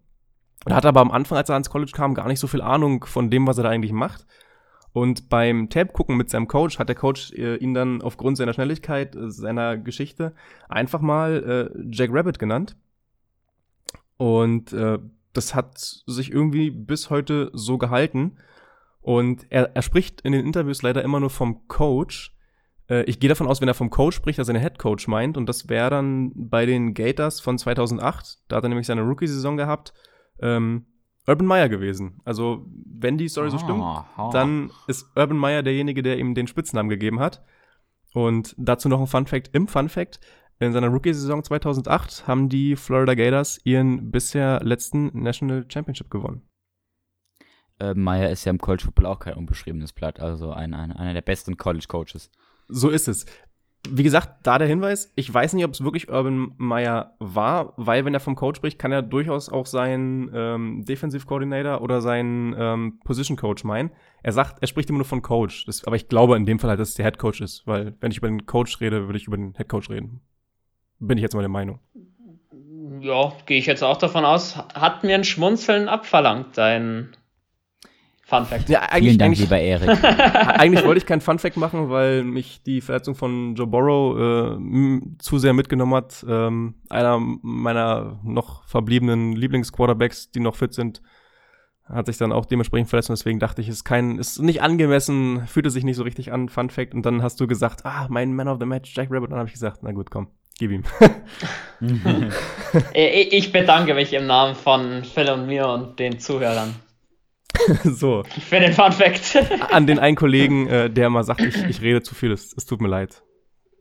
[0.64, 3.04] und hatte aber am Anfang, als er ans College kam, gar nicht so viel Ahnung
[3.04, 4.26] von dem, was er da eigentlich macht.
[4.94, 8.54] Und beim Tape gucken mit seinem Coach hat der Coach äh, ihn dann aufgrund seiner
[8.54, 10.34] Schnelligkeit, äh, seiner Geschichte
[10.70, 12.74] einfach mal äh, Jack Rabbit genannt.
[14.16, 14.98] Und äh,
[15.34, 18.38] das hat sich irgendwie bis heute so gehalten.
[19.00, 22.34] Und er, er spricht in den Interviews leider immer nur vom Coach.
[22.88, 25.08] Äh, ich gehe davon aus, wenn er vom Coach spricht, dass er den Head Coach
[25.08, 25.36] meint.
[25.36, 28.38] Und das wäre dann bei den Gators von 2008.
[28.48, 29.92] Da hat er nämlich seine Rookie-Saison gehabt.
[30.40, 30.86] Ähm,
[31.26, 32.20] Urban Meyer gewesen.
[32.24, 34.30] Also, wenn die Story so stimmt, Aha.
[34.30, 37.42] dann ist Urban Meyer derjenige, der ihm den Spitznamen gegeben hat.
[38.12, 40.20] Und dazu noch ein Fun Fact im Fun Fact.
[40.64, 46.42] In seiner Rookie-Saison 2008 haben die Florida Gators ihren bisher letzten National Championship gewonnen.
[47.80, 51.14] Äh, Meyer ist ja im College Football auch kein unbeschriebenes Blatt, also ein, ein, einer
[51.14, 52.30] der besten College Coaches.
[52.68, 53.26] So ist es.
[53.86, 58.06] Wie gesagt, da der Hinweis, ich weiß nicht, ob es wirklich Urban Meyer war, weil
[58.06, 62.54] wenn er vom Coach spricht, kann er durchaus auch seinen ähm, Defensive Coordinator oder seinen
[62.56, 63.90] ähm, Position Coach meinen.
[64.22, 65.66] Er sagt, er spricht immer nur von Coach.
[65.66, 67.94] Das, aber ich glaube in dem Fall halt, dass es der Head Coach ist, weil
[68.00, 70.22] wenn ich über den Coach rede, würde ich über den Head Coach reden.
[70.98, 71.80] Bin ich jetzt mal der Meinung.
[73.00, 74.56] Ja, gehe ich jetzt auch davon aus.
[74.56, 77.16] Hat mir ein Schmunzeln abverlangt, dein
[78.26, 78.70] Fun Fact.
[78.70, 79.88] Ja, Vielen Dank, eigentlich, lieber Erik.
[80.58, 85.00] eigentlich wollte ich keinen Fun Fact machen, weil mich die Verletzung von Joe Burrow äh,
[85.18, 86.24] zu sehr mitgenommen hat.
[86.26, 91.02] Ähm, einer meiner noch verbliebenen Lieblingsquarterbacks, die noch fit sind,
[91.84, 95.46] hat sich dann auch dementsprechend verletzt und deswegen dachte ich, ist kein, ist nicht angemessen,
[95.46, 96.94] fühlte sich nicht so richtig an, Fun Fact.
[96.94, 99.24] Und dann hast du gesagt, ah, mein Man of the Match, Jack Rabbit.
[99.24, 100.28] Und dann habe ich gesagt, na gut, komm,
[100.58, 100.84] gib ihm.
[102.94, 106.74] Ich bedanke mich im Namen von Phil und mir und den Zuhörern
[107.84, 109.36] so, für den Fun Fact.
[109.70, 112.66] an den einen Kollegen, äh, der mal sagt, ich, ich rede zu viel, es, es
[112.66, 113.22] tut mir leid.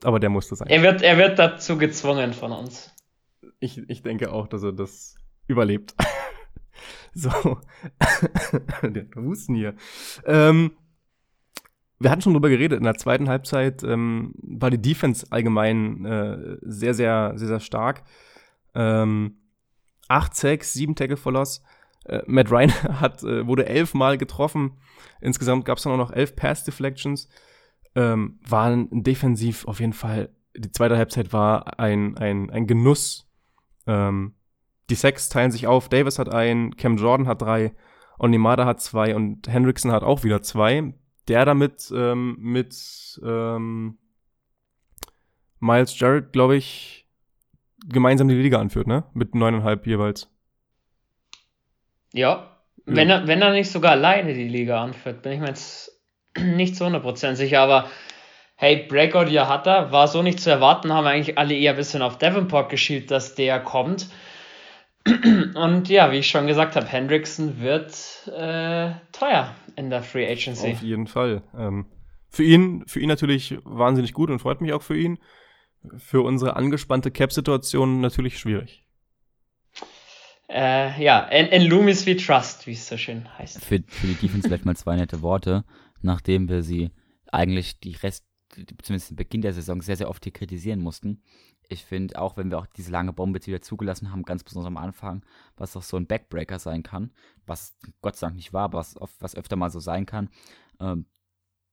[0.03, 0.67] Aber der musste sein.
[0.67, 2.93] Er wird, er wird dazu gezwungen von uns.
[3.59, 5.15] Ich, ich denke auch, dass er das
[5.47, 5.95] überlebt.
[7.13, 7.31] so.
[8.83, 9.75] Der Husten hier.
[10.25, 10.71] Ähm,
[12.03, 12.77] wir hatten schon drüber geredet.
[12.77, 18.03] In der zweiten Halbzeit ähm, war die Defense allgemein äh, sehr, sehr, sehr, sehr stark.
[18.75, 19.37] Ähm,
[20.09, 21.63] acht Sacks, sieben Tackle for Loss.
[22.05, 24.73] Äh, Matt Ryan hat, äh, wurde elfmal getroffen.
[25.21, 27.29] Insgesamt gab es dann auch noch elf Pass Deflections.
[27.95, 30.29] Ähm, waren defensiv auf jeden Fall.
[30.57, 33.29] Die zweite Halbzeit war ein, ein, ein Genuss.
[33.87, 34.33] Ähm,
[34.89, 35.87] die Sacks teilen sich auf.
[35.87, 37.73] Davis hat einen, Cam Jordan hat drei,
[38.19, 40.93] Onimada hat zwei und Hendrickson hat auch wieder zwei.
[41.27, 43.97] Der damit ähm, mit ähm,
[45.59, 47.07] Miles Jarrett, glaube ich,
[47.87, 49.05] gemeinsam die Liga anführt, ne?
[49.13, 50.29] Mit neuneinhalb jeweils.
[52.13, 52.53] Ja,
[52.85, 55.91] wenn er, wenn er nicht sogar alleine die Liga anführt, bin ich mir jetzt
[56.37, 57.87] nicht zu 100% sicher, aber
[58.55, 61.77] hey, Breakout ja hat er, war so nicht zu erwarten, haben eigentlich alle eher ein
[61.77, 64.09] bisschen auf Davenport geschielt, dass der kommt.
[65.05, 67.91] Und ja, wie ich schon gesagt habe, Hendrickson wird
[68.27, 70.71] äh, teuer in der Free Agency.
[70.71, 71.43] Auf jeden Fall.
[71.57, 71.85] Ähm,
[72.29, 75.19] für ihn, für ihn natürlich wahnsinnig gut und freut mich auch für ihn.
[75.97, 78.83] Für unsere angespannte Cap-Situation natürlich schwierig.
[80.49, 83.63] Äh, ja, in, in Loomis we trust, wie es so schön heißt.
[83.63, 85.65] für, für die Defense vielleicht mal zwei nette Worte,
[86.01, 86.91] nachdem wir sie
[87.31, 88.25] eigentlich die Rest,
[88.81, 91.23] zumindest den Beginn der Saison sehr, sehr oft hier kritisieren mussten.
[91.69, 94.67] Ich finde, auch wenn wir auch diese lange Bombe jetzt wieder zugelassen haben, ganz besonders
[94.67, 95.23] am Anfang,
[95.55, 97.11] was auch so ein Backbreaker sein kann,
[97.45, 100.29] was Gott sei Dank nicht war, aber was, was öfter mal so sein kann.
[100.79, 101.05] Ähm,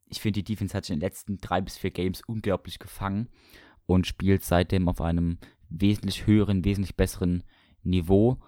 [0.07, 3.29] ich finde, die Defense hat sich in den letzten drei bis vier Games unglaublich gefangen
[3.87, 7.44] und spielt seitdem auf einem wesentlich höheren, wesentlich besseren
[7.83, 8.38] Niveau.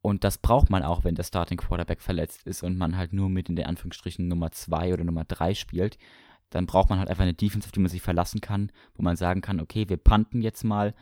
[0.00, 3.28] Und das braucht man auch, wenn der Starting Quarterback verletzt ist und man halt nur
[3.28, 5.98] mit in den Anführungsstrichen Nummer 2 oder Nummer 3 spielt.
[6.50, 9.16] Dann braucht man halt einfach eine Defense, auf die man sich verlassen kann, wo man
[9.16, 10.94] sagen kann, okay, wir panten jetzt mal,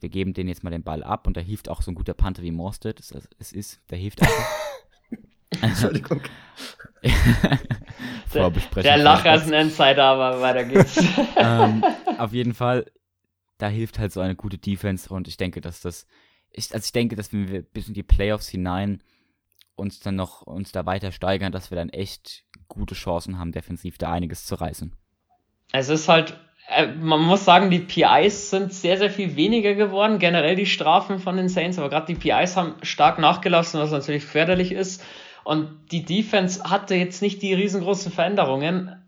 [0.00, 2.14] wir geben denen jetzt mal den Ball ab und da hilft auch so ein guter
[2.14, 2.98] Panther wie Morstead.
[2.98, 4.48] Es, es ist, der hilft einfach.
[5.62, 6.22] Entschuldigung.
[7.02, 11.02] Der, Vorbesprechung der Lacher ist ein Insider, aber weiter geht's.
[11.36, 11.84] ähm,
[12.18, 12.86] auf jeden Fall,
[13.58, 16.06] da hilft halt so eine gute Defense und ich denke, dass das,
[16.52, 19.02] ich, also ich denke, dass wenn wir bis in die Playoffs hinein
[19.74, 23.98] uns dann noch uns da weiter steigern, dass wir dann echt gute Chancen haben, defensiv
[23.98, 24.92] da einiges zu reißen.
[25.72, 26.36] Es ist halt,
[26.68, 30.18] äh, man muss sagen, die PIs sind sehr, sehr viel weniger geworden.
[30.18, 34.24] Generell die Strafen von den Saints, aber gerade die PIs haben stark nachgelassen, was natürlich
[34.24, 35.04] förderlich ist.
[35.44, 39.02] Und die Defense hatte jetzt nicht die riesengroßen Veränderungen.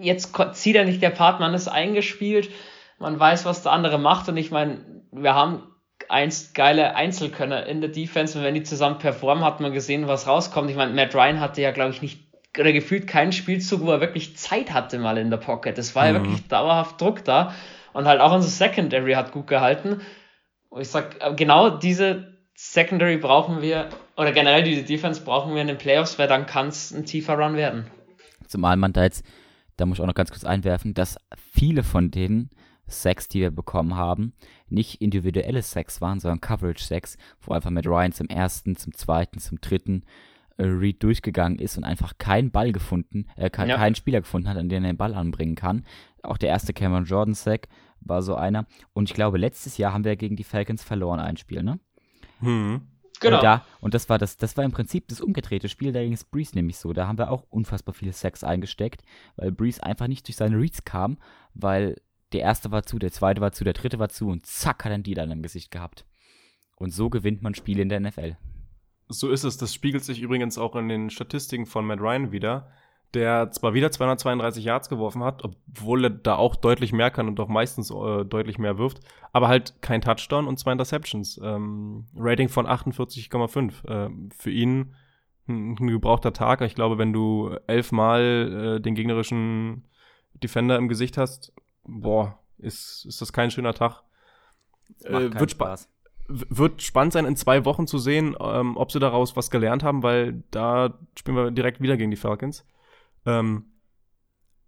[0.00, 2.50] jetzt zieht er nicht der Part, man ist eingespielt,
[2.98, 5.62] man weiß, was der andere macht und ich meine, wir haben
[6.08, 10.26] einst geile Einzelkönner in der Defense und wenn die zusammen performen, hat man gesehen, was
[10.26, 10.70] rauskommt.
[10.70, 14.00] Ich meine, Matt Ryan hatte ja, glaube ich, nicht oder gefühlt keinen Spielzug, wo er
[14.00, 15.76] wirklich Zeit hatte mal in der Pocket.
[15.78, 16.14] Es war mhm.
[16.14, 17.54] ja wirklich dauerhaft Druck da
[17.92, 20.00] und halt auch unser Secondary hat gut gehalten.
[20.68, 25.62] Und ich sag, äh, genau diese Secondary brauchen wir, oder generell diese Defense brauchen wir
[25.62, 27.86] in den Playoffs, weil dann kann es ein tiefer Run werden.
[28.46, 29.24] Zumal man da jetzt,
[29.76, 31.16] da muss ich auch noch ganz kurz einwerfen, dass
[31.52, 32.50] viele von denen
[32.86, 34.34] Sacks, die wir bekommen haben,
[34.68, 39.60] nicht individuelle Sacks waren, sondern Coverage-Sacks, wo einfach mit Ryan zum ersten, zum zweiten, zum
[39.60, 40.04] dritten
[40.60, 43.76] äh, Read durchgegangen ist und einfach keinen Ball gefunden, äh, kein, ja.
[43.76, 45.84] keinen Spieler gefunden hat, an den er den Ball anbringen kann.
[46.22, 47.68] Auch der erste Cameron Jordan Sack
[48.00, 48.66] war so einer.
[48.92, 51.80] Und ich glaube, letztes Jahr haben wir gegen die Falcons verloren ein Spiel, ne?
[52.40, 52.82] Hm.
[53.20, 53.36] Genau.
[53.36, 56.12] Und, da, und das war das, das war im Prinzip das umgedrehte Spiel, da ging
[56.12, 56.92] es Breeze nämlich so.
[56.92, 59.02] Da haben wir auch unfassbar viele Sacks eingesteckt,
[59.36, 61.18] weil Breeze einfach nicht durch seine Reads kam,
[61.54, 61.96] weil
[62.32, 64.92] der erste war zu, der zweite war zu, der dritte war zu und zack hat
[64.92, 66.06] er einen Dealer im Gesicht gehabt.
[66.76, 68.36] Und so gewinnt man Spiele in der NFL.
[69.12, 69.56] So ist es.
[69.56, 72.68] Das spiegelt sich übrigens auch in den Statistiken von Matt Ryan wieder,
[73.12, 77.40] der zwar wieder 232 Yards geworfen hat, obwohl er da auch deutlich mehr kann und
[77.40, 79.00] auch meistens äh, deutlich mehr wirft,
[79.32, 81.40] aber halt kein Touchdown und zwei Interceptions.
[81.42, 83.84] Ähm, Rating von 48,5.
[83.88, 84.94] Äh, für ihn
[85.48, 86.60] ein, ein, gebrauchter Tag.
[86.60, 89.88] Ich glaube, wenn du elfmal äh, den gegnerischen
[90.34, 94.04] Defender im Gesicht hast, boah, ist, ist das kein schöner Tag.
[95.02, 95.88] Äh, wird Spaß.
[96.30, 100.02] Wird spannend sein, in zwei Wochen zu sehen, ähm, ob sie daraus was gelernt haben,
[100.02, 102.64] weil da spielen wir direkt wieder gegen die Falcons.
[103.26, 103.64] Ähm,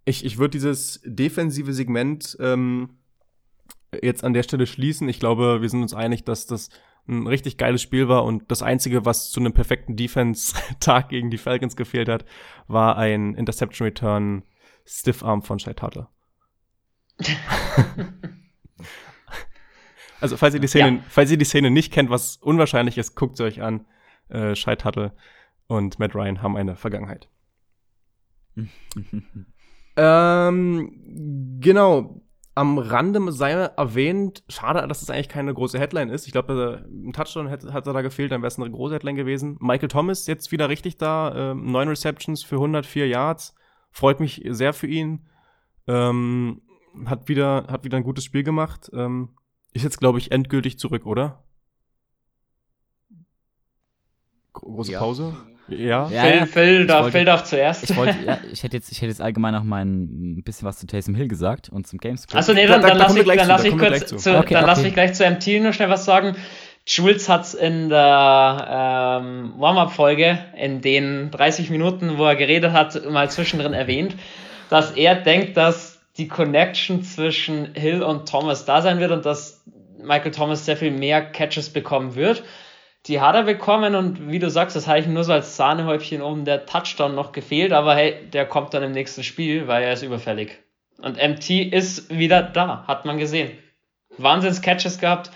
[0.05, 2.97] ich ich würde dieses defensive Segment ähm,
[4.01, 5.07] jetzt an der Stelle schließen.
[5.07, 6.69] Ich glaube, wir sind uns einig, dass das
[7.07, 11.37] ein richtig geiles Spiel war und das Einzige, was zu einem perfekten Defense-Tag gegen die
[11.37, 12.25] Falcons gefehlt hat,
[12.67, 14.43] war ein Interception Return
[14.85, 16.07] Stiff Arm von Shai Tuttle.
[20.23, 21.03] also, falls ihr, die Szene, ja.
[21.09, 23.85] falls ihr die Szene nicht kennt, was unwahrscheinlich ist, guckt sie euch an.
[24.29, 25.11] Äh, Tuttle
[25.67, 27.29] und Matt Ryan haben eine Vergangenheit.
[29.97, 32.21] ähm, genau.
[32.55, 36.27] Am Rande sei erwähnt, schade, dass das eigentlich keine große Headline ist.
[36.27, 39.57] Ich glaube, ein Touchdown hätte, hat da gefehlt, dann wäre es eine große Headline gewesen.
[39.59, 43.55] Michael Thomas jetzt wieder richtig da, ähm, neun Receptions für 104 Yards.
[43.91, 45.27] Freut mich sehr für ihn.
[45.87, 46.61] Ähm,
[47.05, 48.89] hat wieder, hat wieder ein gutes Spiel gemacht.
[48.93, 49.29] Ähm,
[49.73, 51.43] ist jetzt, glaube ich, endgültig zurück, oder?
[54.53, 54.99] Große ja.
[54.99, 55.35] Pause?
[55.67, 56.09] Ja.
[56.09, 57.89] ja Phil, Phil, darf, wollte, Phil darf zuerst.
[57.89, 60.77] Ich, wollte, ja, ich, hätte jetzt, ich hätte jetzt allgemein noch mal ein bisschen was
[60.77, 62.37] zu Taysom Hill gesagt und zum Gamescom.
[62.37, 64.53] Achso, nee, dann, da, dann, da lass, ich, dann lass ich kurz zu, zu okay,
[64.53, 64.71] dann okay.
[64.71, 66.35] lass mich gleich zu MT nur schnell was sagen.
[66.85, 73.31] Jules hat's in der ähm, Warm-Up-Folge, in den 30 Minuten, wo er geredet hat, mal
[73.31, 74.17] zwischendrin erwähnt,
[74.69, 79.63] dass er denkt, dass die Connection zwischen Hill und Thomas da sein wird und dass
[79.97, 82.43] Michael Thomas sehr viel mehr Catches bekommen wird.
[83.07, 86.21] Die hat er bekommen und wie du sagst, das habe ich nur so als Sahnehäubchen
[86.21, 89.93] oben der Touchdown noch gefehlt, aber hey, der kommt dann im nächsten Spiel, weil er
[89.93, 90.59] ist überfällig.
[91.01, 93.51] Und MT ist wieder da, hat man gesehen.
[94.17, 95.31] Wahnsinns-Catches gehabt,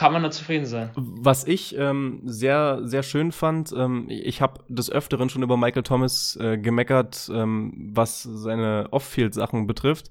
[0.00, 0.88] kann man nur zufrieden sein.
[0.96, 5.82] Was ich ähm, sehr, sehr schön fand, ähm, ich habe des Öfteren schon über Michael
[5.82, 10.08] Thomas äh, gemeckert, ähm, was seine Off-Field-Sachen betrifft.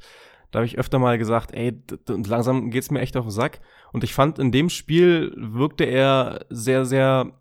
[0.51, 3.61] Da habe ich öfter mal gesagt, ey, langsam geht's mir echt auf den Sack.
[3.91, 7.31] Und ich fand, in dem Spiel wirkte er sehr, sehr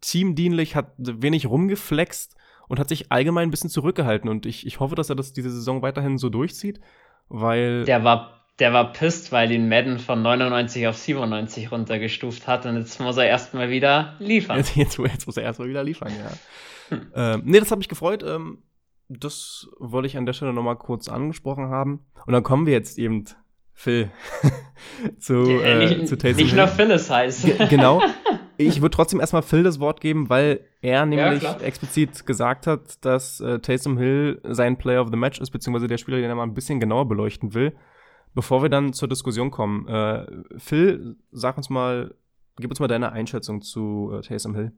[0.00, 2.34] teamdienlich, hat wenig rumgeflext
[2.68, 4.30] und hat sich allgemein ein bisschen zurückgehalten.
[4.30, 6.80] Und ich, ich hoffe, dass er das diese Saison weiterhin so durchzieht,
[7.28, 7.84] weil.
[7.84, 12.76] Der war der war pisst, weil ihn Madden von 99 auf 97 runtergestuft hat und
[12.76, 14.58] jetzt muss er erstmal wieder liefern.
[14.58, 16.96] Jetzt, jetzt, jetzt muss er erstmal wieder liefern, ja.
[16.96, 17.06] Hm.
[17.14, 18.22] Ähm, nee, das hat mich gefreut.
[18.22, 18.58] Ähm,
[19.08, 22.06] das wollte ich an der Stelle nochmal kurz angesprochen haben.
[22.26, 23.24] Und dann kommen wir jetzt eben,
[23.72, 24.10] Phil,
[25.18, 27.46] zu, ja, äh, nicht, zu Taysom Nicht nur Phil ist heiß.
[27.68, 28.02] genau.
[28.58, 33.02] Ich würde trotzdem erstmal Phil das Wort geben, weil er nämlich ja, explizit gesagt hat,
[33.02, 36.34] dass äh, Taysom Hill sein Player of the Match ist, beziehungsweise der Spieler, den er
[36.34, 37.72] mal ein bisschen genauer beleuchten will.
[38.34, 40.26] Bevor wir dann zur Diskussion kommen, äh,
[40.56, 42.14] Phil, sag uns mal,
[42.56, 44.72] gib uns mal deine Einschätzung zu äh, Taysom Hill.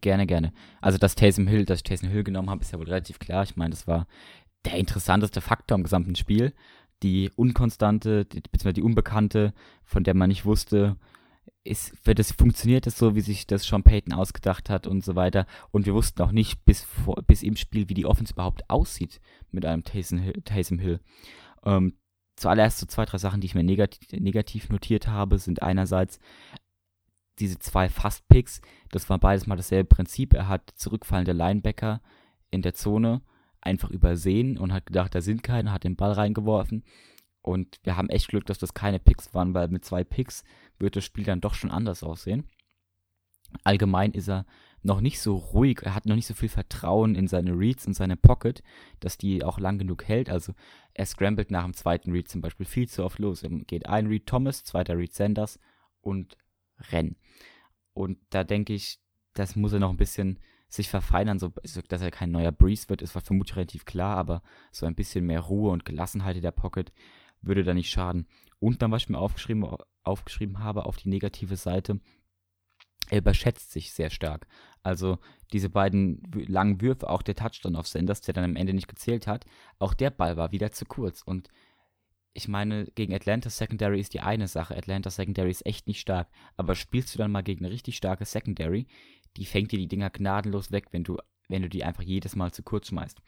[0.00, 0.52] Gerne, gerne.
[0.80, 3.42] Also, dass Taysom Hill, dass ich Taysom Hill genommen habe, ist ja wohl relativ klar.
[3.42, 4.06] Ich meine, das war
[4.64, 6.52] der interessanteste Faktor im gesamten Spiel.
[7.02, 10.96] Die unkonstante, die, beziehungsweise die unbekannte, von der man nicht wusste,
[11.64, 15.14] ist, wird es, funktioniert es so, wie sich das Sean Payton ausgedacht hat und so
[15.14, 15.46] weiter.
[15.70, 19.20] Und wir wussten auch nicht bis, vor, bis im Spiel, wie die Offense überhaupt aussieht
[19.50, 20.42] mit einem Taysom Hill.
[20.44, 21.00] Taysom Hill.
[21.64, 21.94] Ähm,
[22.40, 26.18] zuallererst so zwei, drei Sachen, die ich mir negativ, negativ notiert habe, sind einerseits
[27.38, 28.60] diese zwei Fast-Picks.
[28.90, 30.34] Das war beides mal dasselbe Prinzip.
[30.34, 32.00] Er hat zurückfallende Linebacker
[32.50, 33.22] in der Zone,
[33.60, 36.84] einfach übersehen und hat gedacht, da sind keine, hat den Ball reingeworfen.
[37.42, 40.44] Und wir haben echt Glück, dass das keine Picks waren, weil mit zwei Picks
[40.78, 42.44] wird das Spiel dann doch schon anders aussehen.
[43.64, 44.44] Allgemein ist er
[44.82, 47.94] noch nicht so ruhig, er hat noch nicht so viel Vertrauen in seine Reads und
[47.94, 48.62] seine Pocket,
[49.00, 50.30] dass die auch lang genug hält.
[50.30, 50.54] Also
[50.94, 53.42] er scrambled nach dem zweiten Read zum Beispiel viel zu oft los.
[53.42, 55.58] Er geht ein Read Thomas, zweiter Read Sanders
[56.00, 56.36] und
[56.90, 57.16] Renn.
[57.92, 59.00] Und da denke ich,
[59.34, 61.52] das muss er noch ein bisschen sich verfeinern, so,
[61.88, 65.40] dass er kein neuer Breeze wird, ist vermutlich relativ klar, aber so ein bisschen mehr
[65.40, 66.92] Ruhe und Gelassenheit in der Pocket
[67.40, 68.26] würde da nicht schaden.
[68.60, 69.66] Und dann, was ich mir aufgeschrieben,
[70.02, 72.00] aufgeschrieben habe auf die negative Seite,
[73.10, 74.46] er überschätzt sich sehr stark.
[74.82, 75.18] Also
[75.52, 79.26] diese beiden langen Würfe, auch der Touchdown auf Sanders, der dann am Ende nicht gezählt
[79.26, 79.46] hat,
[79.78, 81.22] auch der Ball war wieder zu kurz.
[81.22, 81.48] Und
[82.34, 84.76] ich meine, gegen Atlanta Secondary ist die eine Sache.
[84.76, 86.28] Atlanta Secondary ist echt nicht stark.
[86.56, 88.86] Aber spielst du dann mal gegen eine richtig starke Secondary,
[89.36, 91.18] die fängt dir die Dinger gnadenlos weg, wenn du,
[91.48, 93.20] wenn du die einfach jedes Mal zu kurz schmeißt.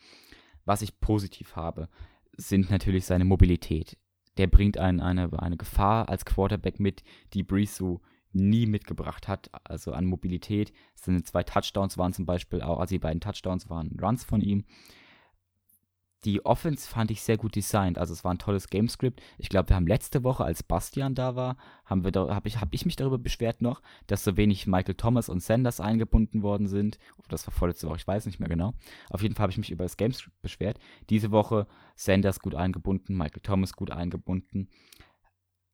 [0.65, 1.89] Was ich positiv habe,
[2.37, 3.97] sind natürlich seine Mobilität.
[4.37, 7.03] Der bringt einen eine, eine Gefahr als Quarterback mit,
[7.35, 8.01] die Breeze so
[8.33, 10.73] nie mitgebracht hat, also an Mobilität.
[10.95, 14.65] Seine zwei Touchdowns waren zum Beispiel auch, also die beiden Touchdowns waren Runs von ihm.
[16.25, 19.23] Die Offense fand ich sehr gut designt, also es war ein tolles Gamescript.
[19.39, 21.57] Ich glaube, wir haben letzte Woche, als Bastian da war,
[21.87, 25.31] haben wir habe ich, hab ich mich darüber beschwert noch, dass so wenig Michael Thomas
[25.31, 26.99] und Sanders eingebunden worden sind.
[27.29, 28.75] Das war vorletzte Woche, ich weiß nicht mehr genau.
[29.09, 30.79] Auf jeden Fall habe ich mich über das Gamescript beschwert.
[31.09, 31.67] Diese Woche
[31.97, 34.69] Sanders gut eingebunden, Michael Thomas gut eingebunden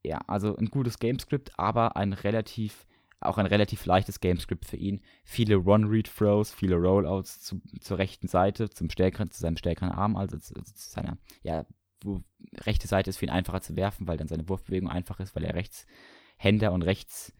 [0.06, 2.86] ja, also ein gutes Gamescript, aber ein relativ,
[3.20, 5.00] auch ein relativ leichtes Gamescript für ihn.
[5.24, 10.38] Viele Run-Read-Throws, viele Rollouts zu, zur rechten Seite, zum stärkeren, zu seinem stärkeren Arm, also
[10.38, 11.66] zu, zu seiner, ja,
[12.02, 12.22] wo
[12.60, 15.44] rechte Seite ist für ihn einfacher zu werfen, weil dann seine Wurfbewegung einfach ist, weil
[15.44, 17.32] er Rechtshänder und rechts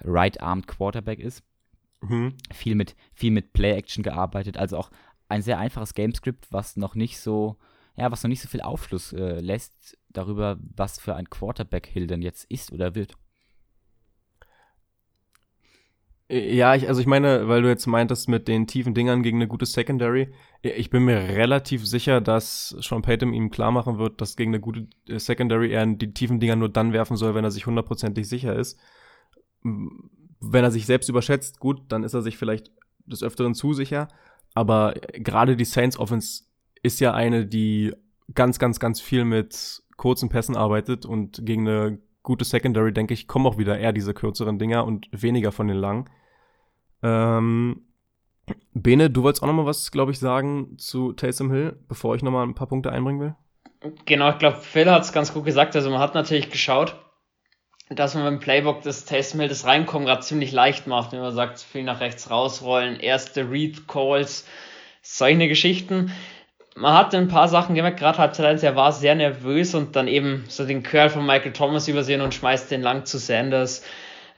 [0.00, 1.44] Right-Armed Quarterback ist.
[2.00, 2.34] Mhm.
[2.52, 4.90] Viel mit, viel mit Play-Action gearbeitet, also auch
[5.28, 7.58] ein sehr einfaches Gamescript, was noch nicht so,
[7.96, 12.06] ja, was noch nicht so viel Aufschluss äh, lässt darüber, was für ein Quarterback Hill
[12.06, 13.16] denn jetzt ist oder wird.
[16.28, 19.48] Ja, ich, also ich meine, weil du jetzt meintest mit den tiefen Dingern gegen eine
[19.48, 20.32] gute Secondary,
[20.62, 24.60] ich bin mir relativ sicher, dass Sean Payton ihm klar machen wird, dass gegen eine
[24.60, 28.26] gute äh, Secondary er die tiefen Dinger nur dann werfen soll, wenn er sich hundertprozentig
[28.26, 28.78] sicher ist.
[29.62, 32.70] Wenn er sich selbst überschätzt, gut, dann ist er sich vielleicht
[33.04, 34.08] des Öfteren zu sicher.
[34.54, 36.44] Aber gerade die Saints Offense
[36.82, 37.94] ist ja eine, die
[38.34, 43.28] ganz, ganz, ganz viel mit kurzen Pässen arbeitet und gegen eine gute Secondary, denke ich,
[43.28, 46.10] kommen auch wieder eher diese kürzeren Dinger und weniger von den langen.
[47.02, 47.82] Ähm,
[48.74, 52.22] Bene, du wolltest auch noch mal was, glaube ich, sagen zu Taysom Hill, bevor ich
[52.22, 53.34] noch mal ein paar Punkte einbringen will?
[54.04, 55.74] Genau, ich glaube, Phil hat es ganz gut gesagt.
[55.76, 56.96] Also man hat natürlich geschaut,
[57.90, 61.34] dass man beim Playbook des Taysom Hill das Reinkommen gerade ziemlich leicht macht, wenn man
[61.34, 64.46] sagt, viel nach rechts rausrollen, erste Read Calls,
[65.02, 66.12] solche Geschichten
[66.74, 70.08] man hat ein paar Sachen gemerkt, gerade Halbzeit 1, er war sehr nervös und dann
[70.08, 73.84] eben so den Curl von Michael Thomas übersehen und schmeißt den lang zu Sanders.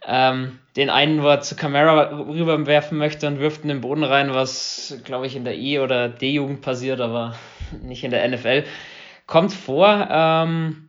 [0.07, 4.35] Ähm, den einen, wo er zu Camara rüberwerfen möchte und wirft in den Boden rein,
[4.35, 7.37] was, glaube ich, in der E- oder D-Jugend passiert, aber
[7.83, 8.65] nicht in der NFL.
[9.27, 10.09] Kommt vor.
[10.11, 10.89] Ähm,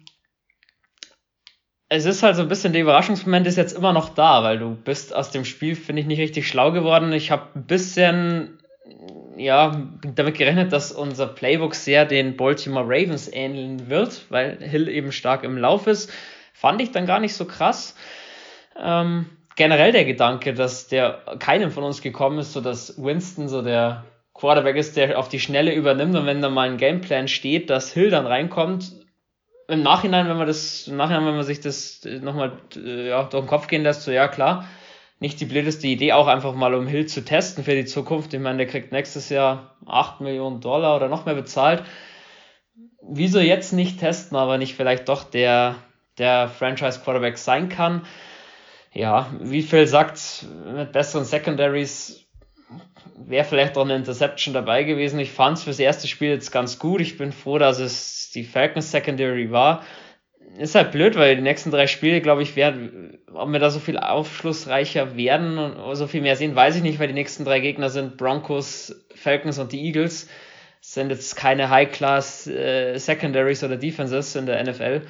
[1.88, 4.76] es ist halt so ein bisschen der Überraschungsmoment ist jetzt immer noch da, weil du
[4.76, 7.14] bist aus dem Spiel, finde ich, nicht richtig schlau geworden.
[7.14, 8.60] Ich habe ein bisschen
[9.38, 9.82] ja,
[10.16, 15.44] damit gerechnet, dass unser Playbook sehr den Baltimore Ravens ähneln wird, weil Hill eben stark
[15.44, 16.12] im Lauf ist.
[16.54, 17.96] Fand ich dann gar nicht so krass.
[18.82, 19.26] Ähm,
[19.56, 24.06] generell der Gedanke, dass der keinem von uns gekommen ist, so dass Winston so der
[24.34, 27.94] Quarterback ist, der auf die Schnelle übernimmt und wenn da mal ein Gameplan steht, dass
[27.94, 28.92] Hill dann reinkommt.
[29.68, 33.44] Im Nachhinein, wenn man das, im Nachhinein, wenn man sich das nochmal äh, ja, durch
[33.46, 34.68] den Kopf gehen lässt, so ja klar,
[35.20, 38.34] nicht die blödeste Idee, auch einfach mal um Hill zu testen für die Zukunft.
[38.34, 41.84] Ich meine, der kriegt nächstes Jahr 8 Millionen Dollar oder noch mehr bezahlt.
[43.02, 45.76] Wieso jetzt nicht testen, aber nicht vielleicht doch der,
[46.18, 48.06] der Franchise Quarterback sein kann?
[48.92, 52.26] Ja, wie viel sagt, mit besseren Secondaries
[53.18, 55.20] wäre vielleicht auch eine Interception dabei gewesen.
[55.20, 57.02] Ich fand es fürs erste Spiel jetzt ganz gut.
[57.02, 59.84] Ich bin froh, dass es die Falcons Secondary war
[60.58, 63.80] ist halt blöd, weil die nächsten drei Spiele, glaube ich, werden, ob wir da so
[63.80, 67.60] viel aufschlussreicher werden und so viel mehr sehen, weiß ich nicht, weil die nächsten drei
[67.60, 70.28] Gegner sind Broncos, Falcons und die Eagles.
[70.80, 75.02] Das sind jetzt keine High-Class äh, Secondaries oder Defenses in der NFL.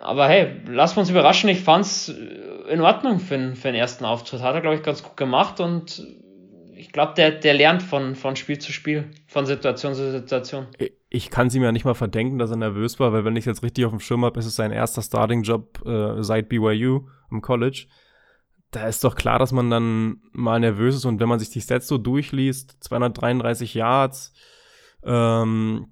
[0.00, 1.48] Aber hey, lass uns überraschen.
[1.48, 2.12] Ich fand's
[2.68, 4.42] in Ordnung für, für den ersten Auftritt.
[4.42, 6.02] Hat er, glaube ich, ganz gut gemacht und
[6.76, 10.66] ich glaube, der, der lernt von, von Spiel zu Spiel, von Situation zu Situation.
[11.08, 13.62] Ich kann sie mir nicht mal verdenken, dass er nervös war, weil wenn ich jetzt
[13.62, 17.86] richtig auf dem Schirm habe, ist es sein erster Starting-Job äh, seit BYU im College.
[18.70, 21.60] Da ist doch klar, dass man dann mal nervös ist und wenn man sich die
[21.60, 24.32] Stats so durchliest, 233 Yards,
[25.04, 25.88] Ähm,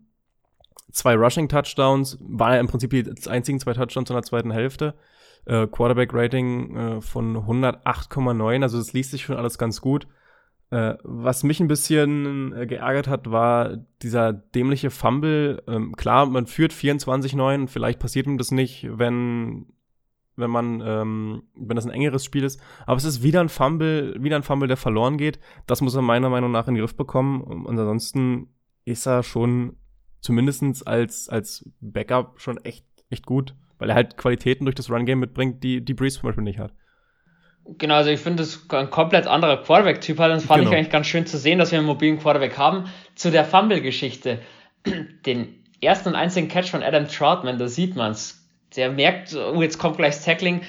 [0.90, 4.94] zwei Rushing-Touchdowns, waren ja im Prinzip die einzigen zwei Touchdowns in der zweiten Hälfte.
[5.44, 10.06] Äh, Quarterback-Rating äh, von 108,9, also das liest sich schon alles ganz gut.
[10.72, 15.62] Äh, was mich ein bisschen äh, geärgert hat, war dieser dämliche Fumble.
[15.68, 19.66] Ähm, klar, man führt 24-9, vielleicht passiert ihm das nicht, wenn
[20.34, 22.58] wenn man, ähm, wenn das ein engeres Spiel ist.
[22.86, 25.38] Aber es ist wieder ein Fumble, wieder ein Fumble, der verloren geht.
[25.66, 27.42] Das muss er meiner Meinung nach in den Griff bekommen.
[27.42, 28.48] Und ansonsten
[28.86, 29.76] ist er schon
[30.22, 35.20] zumindestens als, als Backup schon echt, echt gut, weil er halt Qualitäten durch das Run-Game
[35.20, 36.72] mitbringt, die, die Breeze zum Beispiel nicht hat.
[37.64, 40.30] Genau, also ich finde, das ein komplett anderer Quarterback-Typ hat.
[40.30, 40.72] Das fand genau.
[40.72, 42.90] ich eigentlich ganz schön zu sehen, dass wir einen mobilen Quarterback haben.
[43.14, 44.40] Zu der Fumble-Geschichte.
[45.26, 48.42] Den ersten und einzigen Catch von Adam Troutman, da sieht man's
[48.76, 50.62] der merkt, oh, jetzt kommt gleich das Tackling,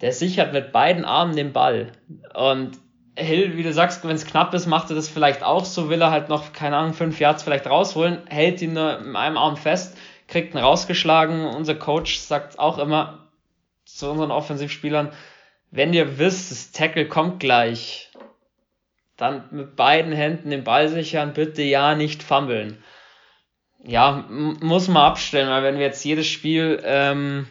[0.00, 1.92] der sichert mit beiden Armen den Ball.
[2.34, 2.78] Und
[3.16, 6.00] Hill, wie du sagst, wenn es knapp ist, macht er das vielleicht auch so, will
[6.00, 9.56] er halt noch, keine Ahnung, fünf Yards vielleicht rausholen, hält ihn nur mit einem Arm
[9.56, 9.96] fest,
[10.28, 11.46] kriegt ihn rausgeschlagen.
[11.46, 13.28] Unser Coach sagt auch immer
[13.84, 15.10] zu unseren Offensivspielern,
[15.70, 18.10] wenn ihr wisst, das Tackle kommt gleich,
[19.16, 22.82] dann mit beiden Händen den Ball sichern, bitte ja nicht fummeln
[23.84, 27.46] ja, muss man abstellen, weil wenn wir jetzt jedes Spiel ähm,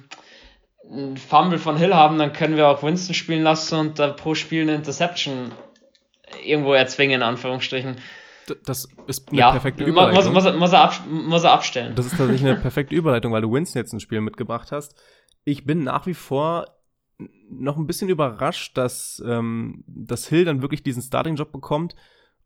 [0.90, 4.36] ein Fumble von Hill haben, dann können wir auch Winston spielen lassen und da pro
[4.36, 5.52] Spiel eine Interception
[6.44, 7.98] irgendwo erzwingen, in Anführungsstrichen.
[8.66, 10.34] Das ist eine ja, perfekte Überleitung.
[10.34, 11.96] Muss, muss, muss, er ab, muss er abstellen.
[11.96, 14.96] Das ist tatsächlich eine perfekte Überleitung, weil du Winston jetzt ein Spiel mitgebracht hast.
[15.44, 16.77] Ich bin nach wie vor
[17.50, 21.96] noch ein bisschen überrascht, dass, ähm, dass Hill dann wirklich diesen Starting-Job bekommt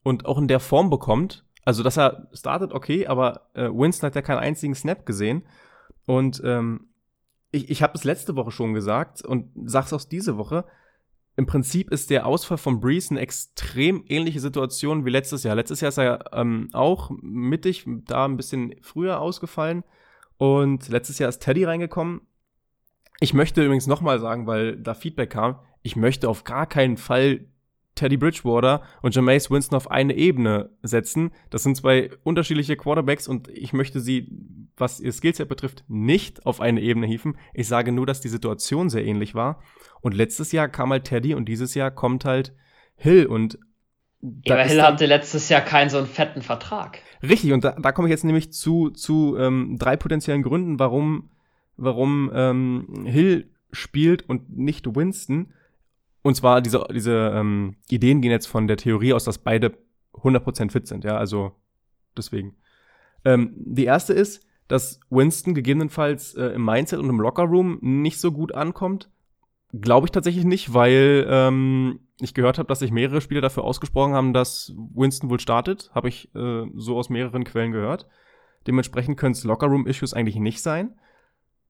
[0.04, 4.16] und auch in der Form bekommt, also, dass er startet, okay, aber äh, Winston hat
[4.16, 5.44] ja keinen einzigen Snap gesehen.
[6.06, 6.88] Und ähm,
[7.52, 10.66] ich, ich habe es letzte Woche schon gesagt und sag's auch diese Woche.
[11.38, 15.56] Im Prinzip ist der Ausfall von Breeze eine extrem ähnliche Situation wie letztes Jahr.
[15.56, 19.84] Letztes Jahr ist er ähm, auch mittig, da ein bisschen früher ausgefallen.
[20.38, 22.22] Und letztes Jahr ist Teddy reingekommen.
[23.22, 27.46] Ich möchte übrigens nochmal sagen, weil da Feedback kam, ich möchte auf gar keinen Fall
[27.94, 31.30] Teddy Bridgewater und Jameis Winston auf eine Ebene setzen.
[31.52, 34.28] Das sind zwei unterschiedliche Quarterbacks und ich möchte sie,
[34.76, 37.38] was ihr Skillset betrifft, nicht auf eine Ebene hieven.
[37.54, 39.62] Ich sage nur, dass die Situation sehr ähnlich war.
[40.02, 42.56] Und letztes Jahr kam halt Teddy und dieses Jahr kommt halt
[42.96, 43.60] Hill und
[44.46, 47.00] ja, aber Hill hatte letztes Jahr keinen so einen fetten Vertrag.
[47.22, 51.30] Richtig, und da, da komme ich jetzt nämlich zu, zu ähm, drei potenziellen Gründen, warum,
[51.78, 55.54] warum ähm, Hill spielt und nicht Winston.
[56.22, 59.74] Und zwar diese, diese ähm, Ideen gehen jetzt von der Theorie aus, dass beide
[60.14, 61.54] 100% fit sind, ja, also
[62.16, 62.56] deswegen.
[63.26, 68.32] Ähm, die erste ist, dass Winston gegebenenfalls äh, im Mindset und im Lockerroom nicht so
[68.32, 69.10] gut ankommt.
[69.74, 74.14] Glaube ich tatsächlich nicht, weil ähm, ich gehört habe, dass sich mehrere Spieler dafür ausgesprochen
[74.14, 75.92] haben, dass Winston wohl startet.
[75.94, 78.08] Habe ich äh, so aus mehreren Quellen gehört.
[78.68, 80.94] Dementsprechend können es Lockerroom-Issues eigentlich nicht sein.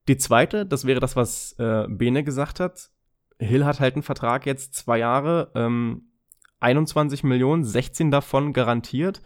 [0.08, 2.90] Die zweite, das wäre das, was äh, Bene gesagt hat,
[3.40, 6.12] Hill hat halt einen Vertrag jetzt zwei Jahre, ähm,
[6.60, 9.22] 21 Millionen, 16 davon garantiert.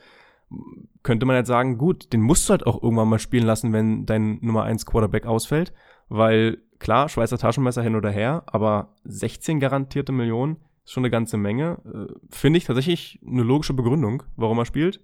[1.04, 4.06] Könnte man jetzt sagen, gut, den musst du halt auch irgendwann mal spielen lassen, wenn
[4.06, 5.74] dein Nummer 1 Quarterback ausfällt,
[6.08, 11.38] weil klar, Schweizer Taschenmesser hin oder her, aber 16 garantierte Millionen ist schon eine ganze
[11.38, 11.80] Menge.
[11.86, 15.02] Äh, Finde ich tatsächlich eine logische Begründung, warum er spielt.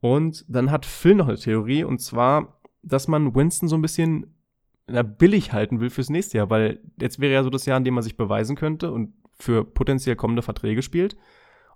[0.00, 4.34] Und dann hat Phil noch eine Theorie, und zwar, dass man Winston so ein bisschen
[4.86, 7.84] na, billig halten will fürs nächste Jahr, weil jetzt wäre ja so das Jahr, in
[7.84, 11.16] dem man sich beweisen könnte und für potenziell kommende Verträge spielt.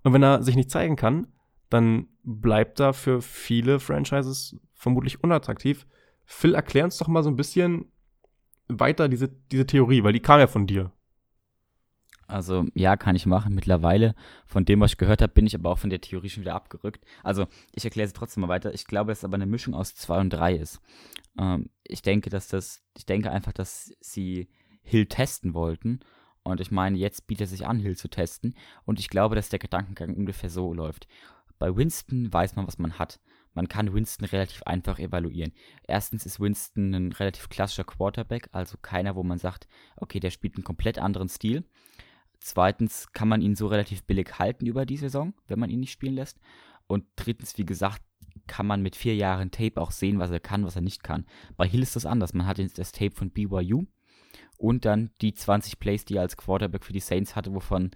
[0.03, 1.29] Und wenn er sich nicht zeigen kann,
[1.71, 5.87] dann bleibt er für viele Franchises vermutlich unattraktiv.
[6.25, 7.87] Phil, erklär uns doch mal so ein bisschen
[8.69, 10.93] weiter diese, diese Theorie, weil die kam ja von dir.
[12.27, 13.55] Also ja, kann ich machen.
[13.55, 14.15] Mittlerweile,
[14.47, 16.55] von dem, was ich gehört habe, bin ich aber auch von der Theorie schon wieder
[16.55, 17.05] abgerückt.
[17.23, 18.73] Also ich erkläre sie trotzdem mal weiter.
[18.75, 20.81] Ich glaube, dass es aber eine Mischung aus zwei und drei ist.
[21.39, 24.49] Ähm, ich denke, dass das, ich denke einfach, dass sie
[24.83, 26.01] Hill testen wollten.
[26.43, 28.55] Und ich meine, jetzt bietet es sich an, Hill zu testen.
[28.85, 31.07] Und ich glaube, dass der Gedankengang ungefähr so läuft.
[31.59, 33.21] Bei Winston weiß man, was man hat.
[33.55, 35.53] Man kann Winston relativ einfach evaluieren.
[35.87, 40.57] Erstens ist Winston ein relativ klassischer Quarterback, also keiner, wo man sagt, okay, der spielt
[40.57, 41.65] einen komplett anderen Stil.
[42.45, 45.93] Zweitens kann man ihn so relativ billig halten über die Saison, wenn man ihn nicht
[45.93, 46.41] spielen lässt.
[46.87, 48.03] Und drittens, wie gesagt,
[48.47, 51.27] kann man mit vier Jahren Tape auch sehen, was er kann, was er nicht kann.
[51.57, 52.35] Bei Hill ist das anders.
[52.35, 53.85] Man hat jetzt das Tape von BYU
[54.59, 57.93] und dann die 20 Plays, die er als Quarterback für die Saints hatte, wovon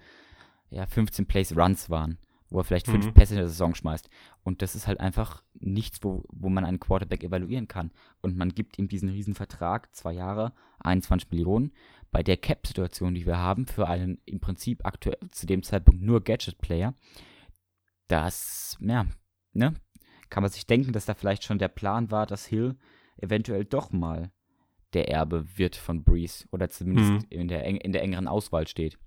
[0.69, 2.17] ja 15 Plays Runs waren,
[2.49, 3.13] wo er vielleicht fünf mhm.
[3.13, 4.09] Pässe in der Saison schmeißt.
[4.43, 7.91] Und das ist halt einfach nichts, wo, wo man einen Quarterback evaluieren kann.
[8.21, 11.73] Und man gibt ihm diesen riesen Vertrag, zwei Jahre, 21 Millionen.
[12.11, 16.23] Bei der Cap-Situation, die wir haben, für einen im Prinzip aktuell zu dem Zeitpunkt nur
[16.23, 16.93] Gadget-Player,
[18.07, 19.05] das, ja,
[19.51, 19.73] ne,
[20.29, 22.77] kann man sich denken, dass da vielleicht schon der Plan war, dass Hill
[23.17, 24.31] eventuell doch mal
[24.93, 27.25] der Erbe wird von Breeze oder zumindest hm.
[27.29, 28.97] in, der, in der engeren Auswahl steht.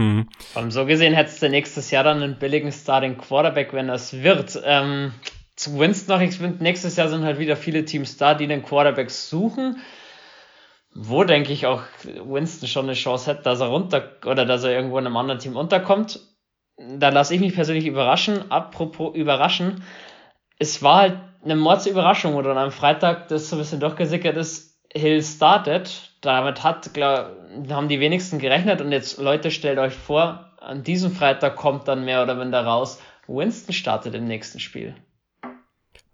[0.00, 0.28] Hm.
[0.70, 4.58] so gesehen hättest du nächstes Jahr dann einen billigen Starting Quarterback, wenn das wird.
[4.64, 5.12] Ähm,
[5.56, 8.62] zu Winston noch, ich finde, nächstes Jahr sind halt wieder viele Teams da, die den
[8.62, 9.78] Quarterback suchen.
[10.94, 11.82] Wo denke ich auch
[12.24, 15.38] Winston schon eine Chance hat, dass er runter oder dass er irgendwo in einem anderen
[15.38, 16.18] Team unterkommt.
[16.78, 18.50] Da lasse ich mich persönlich überraschen.
[18.50, 19.84] Apropos überraschen,
[20.58, 24.80] es war halt eine Mordsüberraschung, wo dann am Freitag das so ein bisschen durchgesickert ist,
[24.94, 26.09] Hill startet.
[26.20, 27.30] Damit hat, glaub,
[27.70, 32.04] haben die wenigsten gerechnet und jetzt Leute, stellt euch vor, an diesem Freitag kommt dann
[32.04, 34.94] mehr oder weniger raus, Winston startet im nächsten Spiel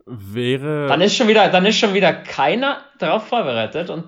[0.07, 0.87] wäre.
[0.87, 4.05] Dann ist schon wieder, dann ist schon wieder keiner darauf vorbereitet und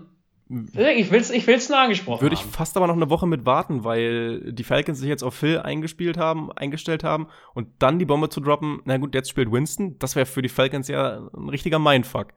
[0.48, 2.22] ich will's, ich will's nur angesprochen.
[2.22, 5.34] Würde ich fast aber noch eine Woche mit warten, weil die Falcons sich jetzt auf
[5.34, 8.80] Phil eingespielt haben, eingestellt haben und dann die Bombe zu droppen.
[8.84, 9.98] Na gut, jetzt spielt Winston.
[9.98, 12.28] Das wäre für die Falcons ja ein richtiger Mindfuck.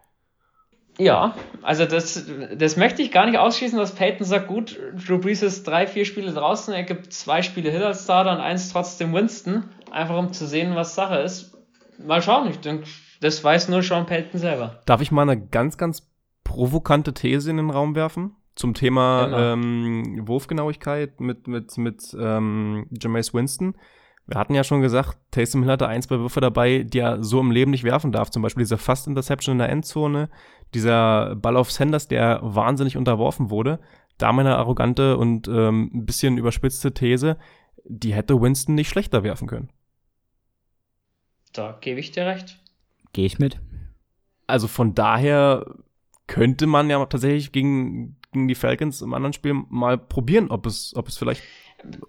[1.01, 1.33] Ja,
[1.63, 5.65] also das, das möchte ich gar nicht ausschließen, dass Peyton sagt, gut, Drew Brees ist
[5.65, 9.63] drei, vier Spiele draußen, er gibt zwei Spiele Hill als Starter und eins trotzdem Winston,
[9.89, 11.57] einfach um zu sehen, was Sache ist.
[11.97, 12.85] Mal schauen, ich denke,
[13.19, 14.79] das weiß nur Sean Payton selber.
[14.85, 16.07] Darf ich mal eine ganz, ganz
[16.43, 18.35] provokante These in den Raum werfen?
[18.53, 19.37] Zum Thema genau.
[19.53, 23.73] ähm, Wurfgenauigkeit mit, mit, mit ähm, Jameis Winston.
[24.27, 27.39] Wir hatten ja schon gesagt, Taysom Hill hatte ein, zwei Würfe dabei, die er so
[27.39, 28.29] im Leben nicht werfen darf.
[28.29, 30.29] Zum Beispiel dieser Fast-Interception in der Endzone,
[30.73, 33.79] dieser Ball auf Sanders, der wahnsinnig unterworfen wurde.
[34.17, 37.37] Da meine arrogante und ähm, ein bisschen überspitzte These,
[37.85, 39.69] die hätte Winston nicht schlechter werfen können.
[41.53, 42.59] Da gebe ich dir recht.
[43.13, 43.59] Gehe ich mit.
[44.47, 45.65] Also von daher
[46.27, 50.95] könnte man ja tatsächlich gegen, gegen die Falcons im anderen Spiel mal probieren, ob es,
[50.95, 51.43] ob es vielleicht.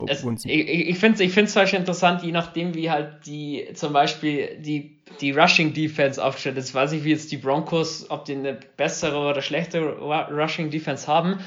[0.07, 3.68] Es, ich ich finde es ich find's zum Beispiel interessant, je nachdem, wie halt die
[3.75, 6.75] zum Beispiel die, die Rushing Defense aufgestellt ist.
[6.75, 9.99] Weiß ich, wie jetzt die Broncos, ob die eine bessere oder schlechtere
[10.31, 11.41] Rushing Defense haben.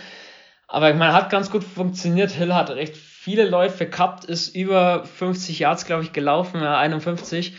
[0.67, 2.31] Aber ich meine, hat ganz gut funktioniert.
[2.31, 7.55] Hill hat recht viele Läufe gehabt, ist über 50 Yards, glaube ich, gelaufen, 51.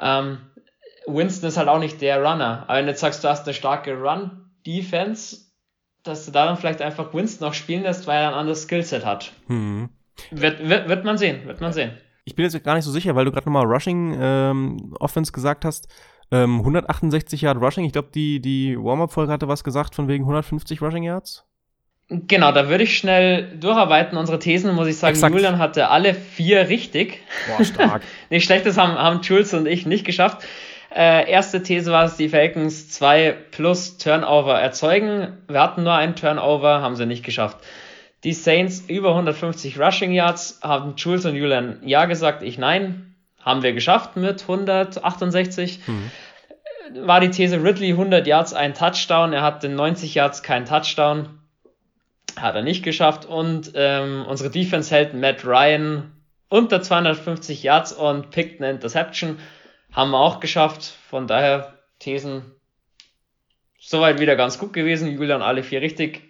[0.00, 0.38] Ähm,
[1.06, 2.64] Winston ist halt auch nicht der Runner.
[2.68, 5.47] Aber wenn du jetzt sagst, du hast eine starke Run-Defense,
[6.02, 9.04] dass du da dann vielleicht einfach Winston noch spielen lässt, weil er ein anderes Skillset
[9.04, 9.32] hat.
[9.46, 9.88] Hm.
[10.30, 11.92] Wird, wird, wird man sehen, wird man sehen.
[12.24, 15.64] Ich bin jetzt gar nicht so sicher, weil du gerade nochmal Rushing ähm, Offense gesagt
[15.64, 15.88] hast.
[16.30, 17.84] Ähm, 168 Yard Rushing.
[17.84, 21.46] Ich glaube, die, die Warm-Up-Folge hatte was gesagt von wegen 150 Rushing Yards.
[22.10, 24.16] Genau, da würde ich schnell durcharbeiten.
[24.16, 25.34] Unsere Thesen, muss ich sagen, Exakt.
[25.34, 27.20] Julian hatte alle vier richtig.
[27.46, 28.02] Boah, stark.
[28.30, 30.42] nicht schlechtes haben, haben Jules und ich nicht geschafft.
[30.94, 35.36] Äh, erste These war es, die Falcons zwei plus Turnover erzeugen.
[35.46, 37.58] Wir hatten nur einen Turnover, haben sie nicht geschafft.
[38.24, 43.14] Die Saints über 150 Rushing Yards, haben Jules und Julian ja gesagt, ich nein.
[43.40, 45.80] Haben wir geschafft mit 168.
[45.86, 46.10] Mhm.
[47.06, 49.32] War die These Ridley 100 Yards, ein Touchdown.
[49.32, 51.38] Er hatte 90 Yards, kein Touchdown.
[52.36, 53.26] Hat er nicht geschafft.
[53.26, 56.12] Und ähm, unsere Defense hält Matt Ryan
[56.48, 59.38] unter 250 Yards und pickt eine Interception.
[59.92, 60.84] Haben wir auch geschafft.
[60.84, 62.42] Von daher Thesen
[63.78, 65.10] soweit wieder ganz gut gewesen.
[65.10, 66.22] Julian alle vier richtig.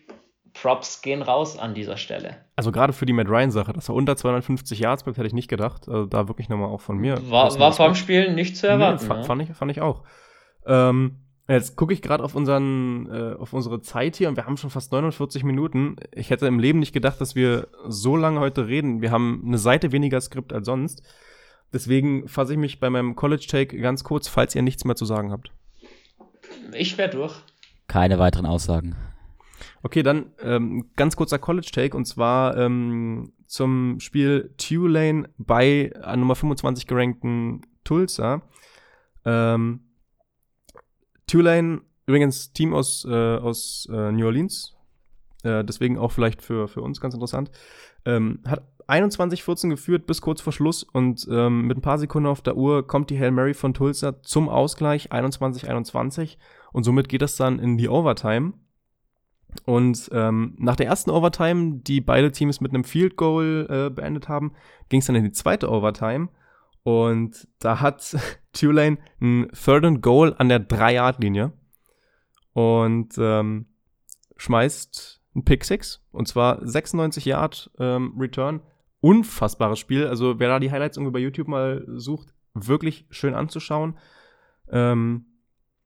[0.55, 2.37] Props gehen raus an dieser Stelle.
[2.57, 5.49] Also gerade für die Matt Ryan-Sache, dass er unter 250 Yards bleibt, hätte ich nicht
[5.49, 5.89] gedacht.
[5.89, 7.19] Also da wirklich nochmal auch von mir.
[7.31, 9.07] War, war vom Spiel nicht zu erwarten.
[9.07, 9.25] Nee, ne?
[9.25, 10.03] fand, ich, fand ich auch.
[10.67, 14.57] Ähm, jetzt gucke ich gerade auf unseren, äh, auf unsere Zeit hier und wir haben
[14.57, 15.97] schon fast 49 Minuten.
[16.13, 19.01] Ich hätte im Leben nicht gedacht, dass wir so lange heute reden.
[19.01, 21.03] Wir haben eine Seite weniger Skript als sonst.
[21.73, 25.33] Deswegen fasse ich mich bei meinem College-Take ganz kurz, falls ihr nichts mehr zu sagen
[25.33, 25.53] habt.
[26.73, 27.35] Ich wäre durch.
[27.87, 28.97] Keine weiteren Aussagen.
[29.83, 36.35] Okay, dann ähm, ganz kurzer College-Take und zwar ähm, zum Spiel Tulane bei äh, Nummer
[36.37, 38.43] 25 gerankten Tulsa.
[39.25, 39.81] Ähm,
[41.27, 44.75] Tulane, übrigens Team aus, äh, aus äh, New Orleans,
[45.43, 47.51] äh, deswegen auch vielleicht für, für uns ganz interessant,
[48.05, 52.41] ähm, hat 21-14 geführt bis kurz vor Schluss und ähm, mit ein paar Sekunden auf
[52.41, 56.39] der Uhr kommt die Hail Mary von Tulsa zum Ausgleich 21-21
[56.73, 58.55] und somit geht es dann in die Overtime.
[59.65, 64.29] Und ähm, nach der ersten Overtime, die beide Teams mit einem Field Goal äh, beendet
[64.29, 64.53] haben,
[64.89, 66.29] ging es dann in die zweite Overtime.
[66.83, 68.17] Und da hat
[68.53, 71.53] Tulane ein Third and Goal an der 3-Yard-Linie
[72.53, 73.67] und ähm,
[74.37, 78.61] schmeißt ein Pick 6 und zwar 96 Yard ähm, Return
[79.01, 80.07] unfassbares Spiel.
[80.07, 83.97] Also wer da die Highlights irgendwie bei YouTube mal sucht, wirklich schön anzuschauen.
[84.71, 85.25] Ähm,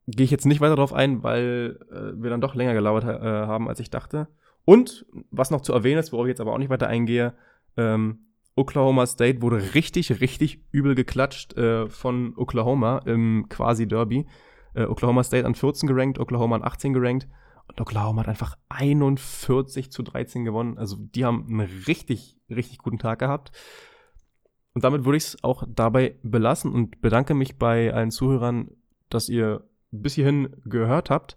[0.09, 3.47] Gehe ich jetzt nicht weiter darauf ein, weil äh, wir dann doch länger gelauert äh,
[3.47, 4.27] haben, als ich dachte.
[4.65, 7.35] Und was noch zu erwähnen ist, worauf ich jetzt aber auch nicht weiter eingehe,
[7.77, 8.27] ähm,
[8.57, 14.27] Oklahoma State wurde richtig, richtig übel geklatscht äh, von Oklahoma im quasi Derby.
[14.75, 17.29] Äh, Oklahoma State an 14 gerankt, Oklahoma an 18 gerankt.
[17.73, 20.79] Und Oklahoma hat einfach 41 zu 13 gewonnen.
[20.79, 23.51] Also die haben einen richtig, richtig guten Tag gehabt.
[24.75, 28.71] Und damit würde ich es auch dabei belassen und bedanke mich bei allen Zuhörern,
[29.09, 31.37] dass ihr bis hierhin gehört habt.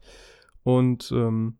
[0.63, 1.57] Und ähm,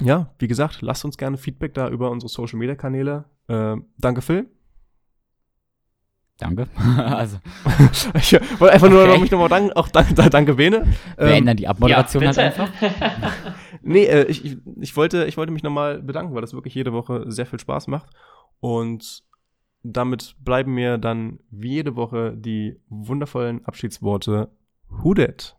[0.00, 3.24] ja, wie gesagt, lasst uns gerne Feedback da über unsere Social Media Kanäle.
[3.48, 4.48] Äh, danke, Phil.
[6.38, 6.68] Danke.
[6.96, 7.38] also.
[8.14, 9.12] ich wollte einfach nur okay.
[9.12, 9.72] noch mich nochmal danken.
[9.72, 10.86] Auch danke, danke Bene.
[11.16, 12.70] Wir ähm, ändern die Abmoderation ja, halt einfach.
[13.82, 17.24] nee, äh, ich, ich, wollte, ich wollte mich nochmal bedanken, weil das wirklich jede Woche
[17.28, 18.10] sehr viel Spaß macht.
[18.60, 19.24] Und
[19.82, 24.50] damit bleiben mir dann wie jede Woche die wundervollen Abschiedsworte
[24.90, 25.57] Who dat?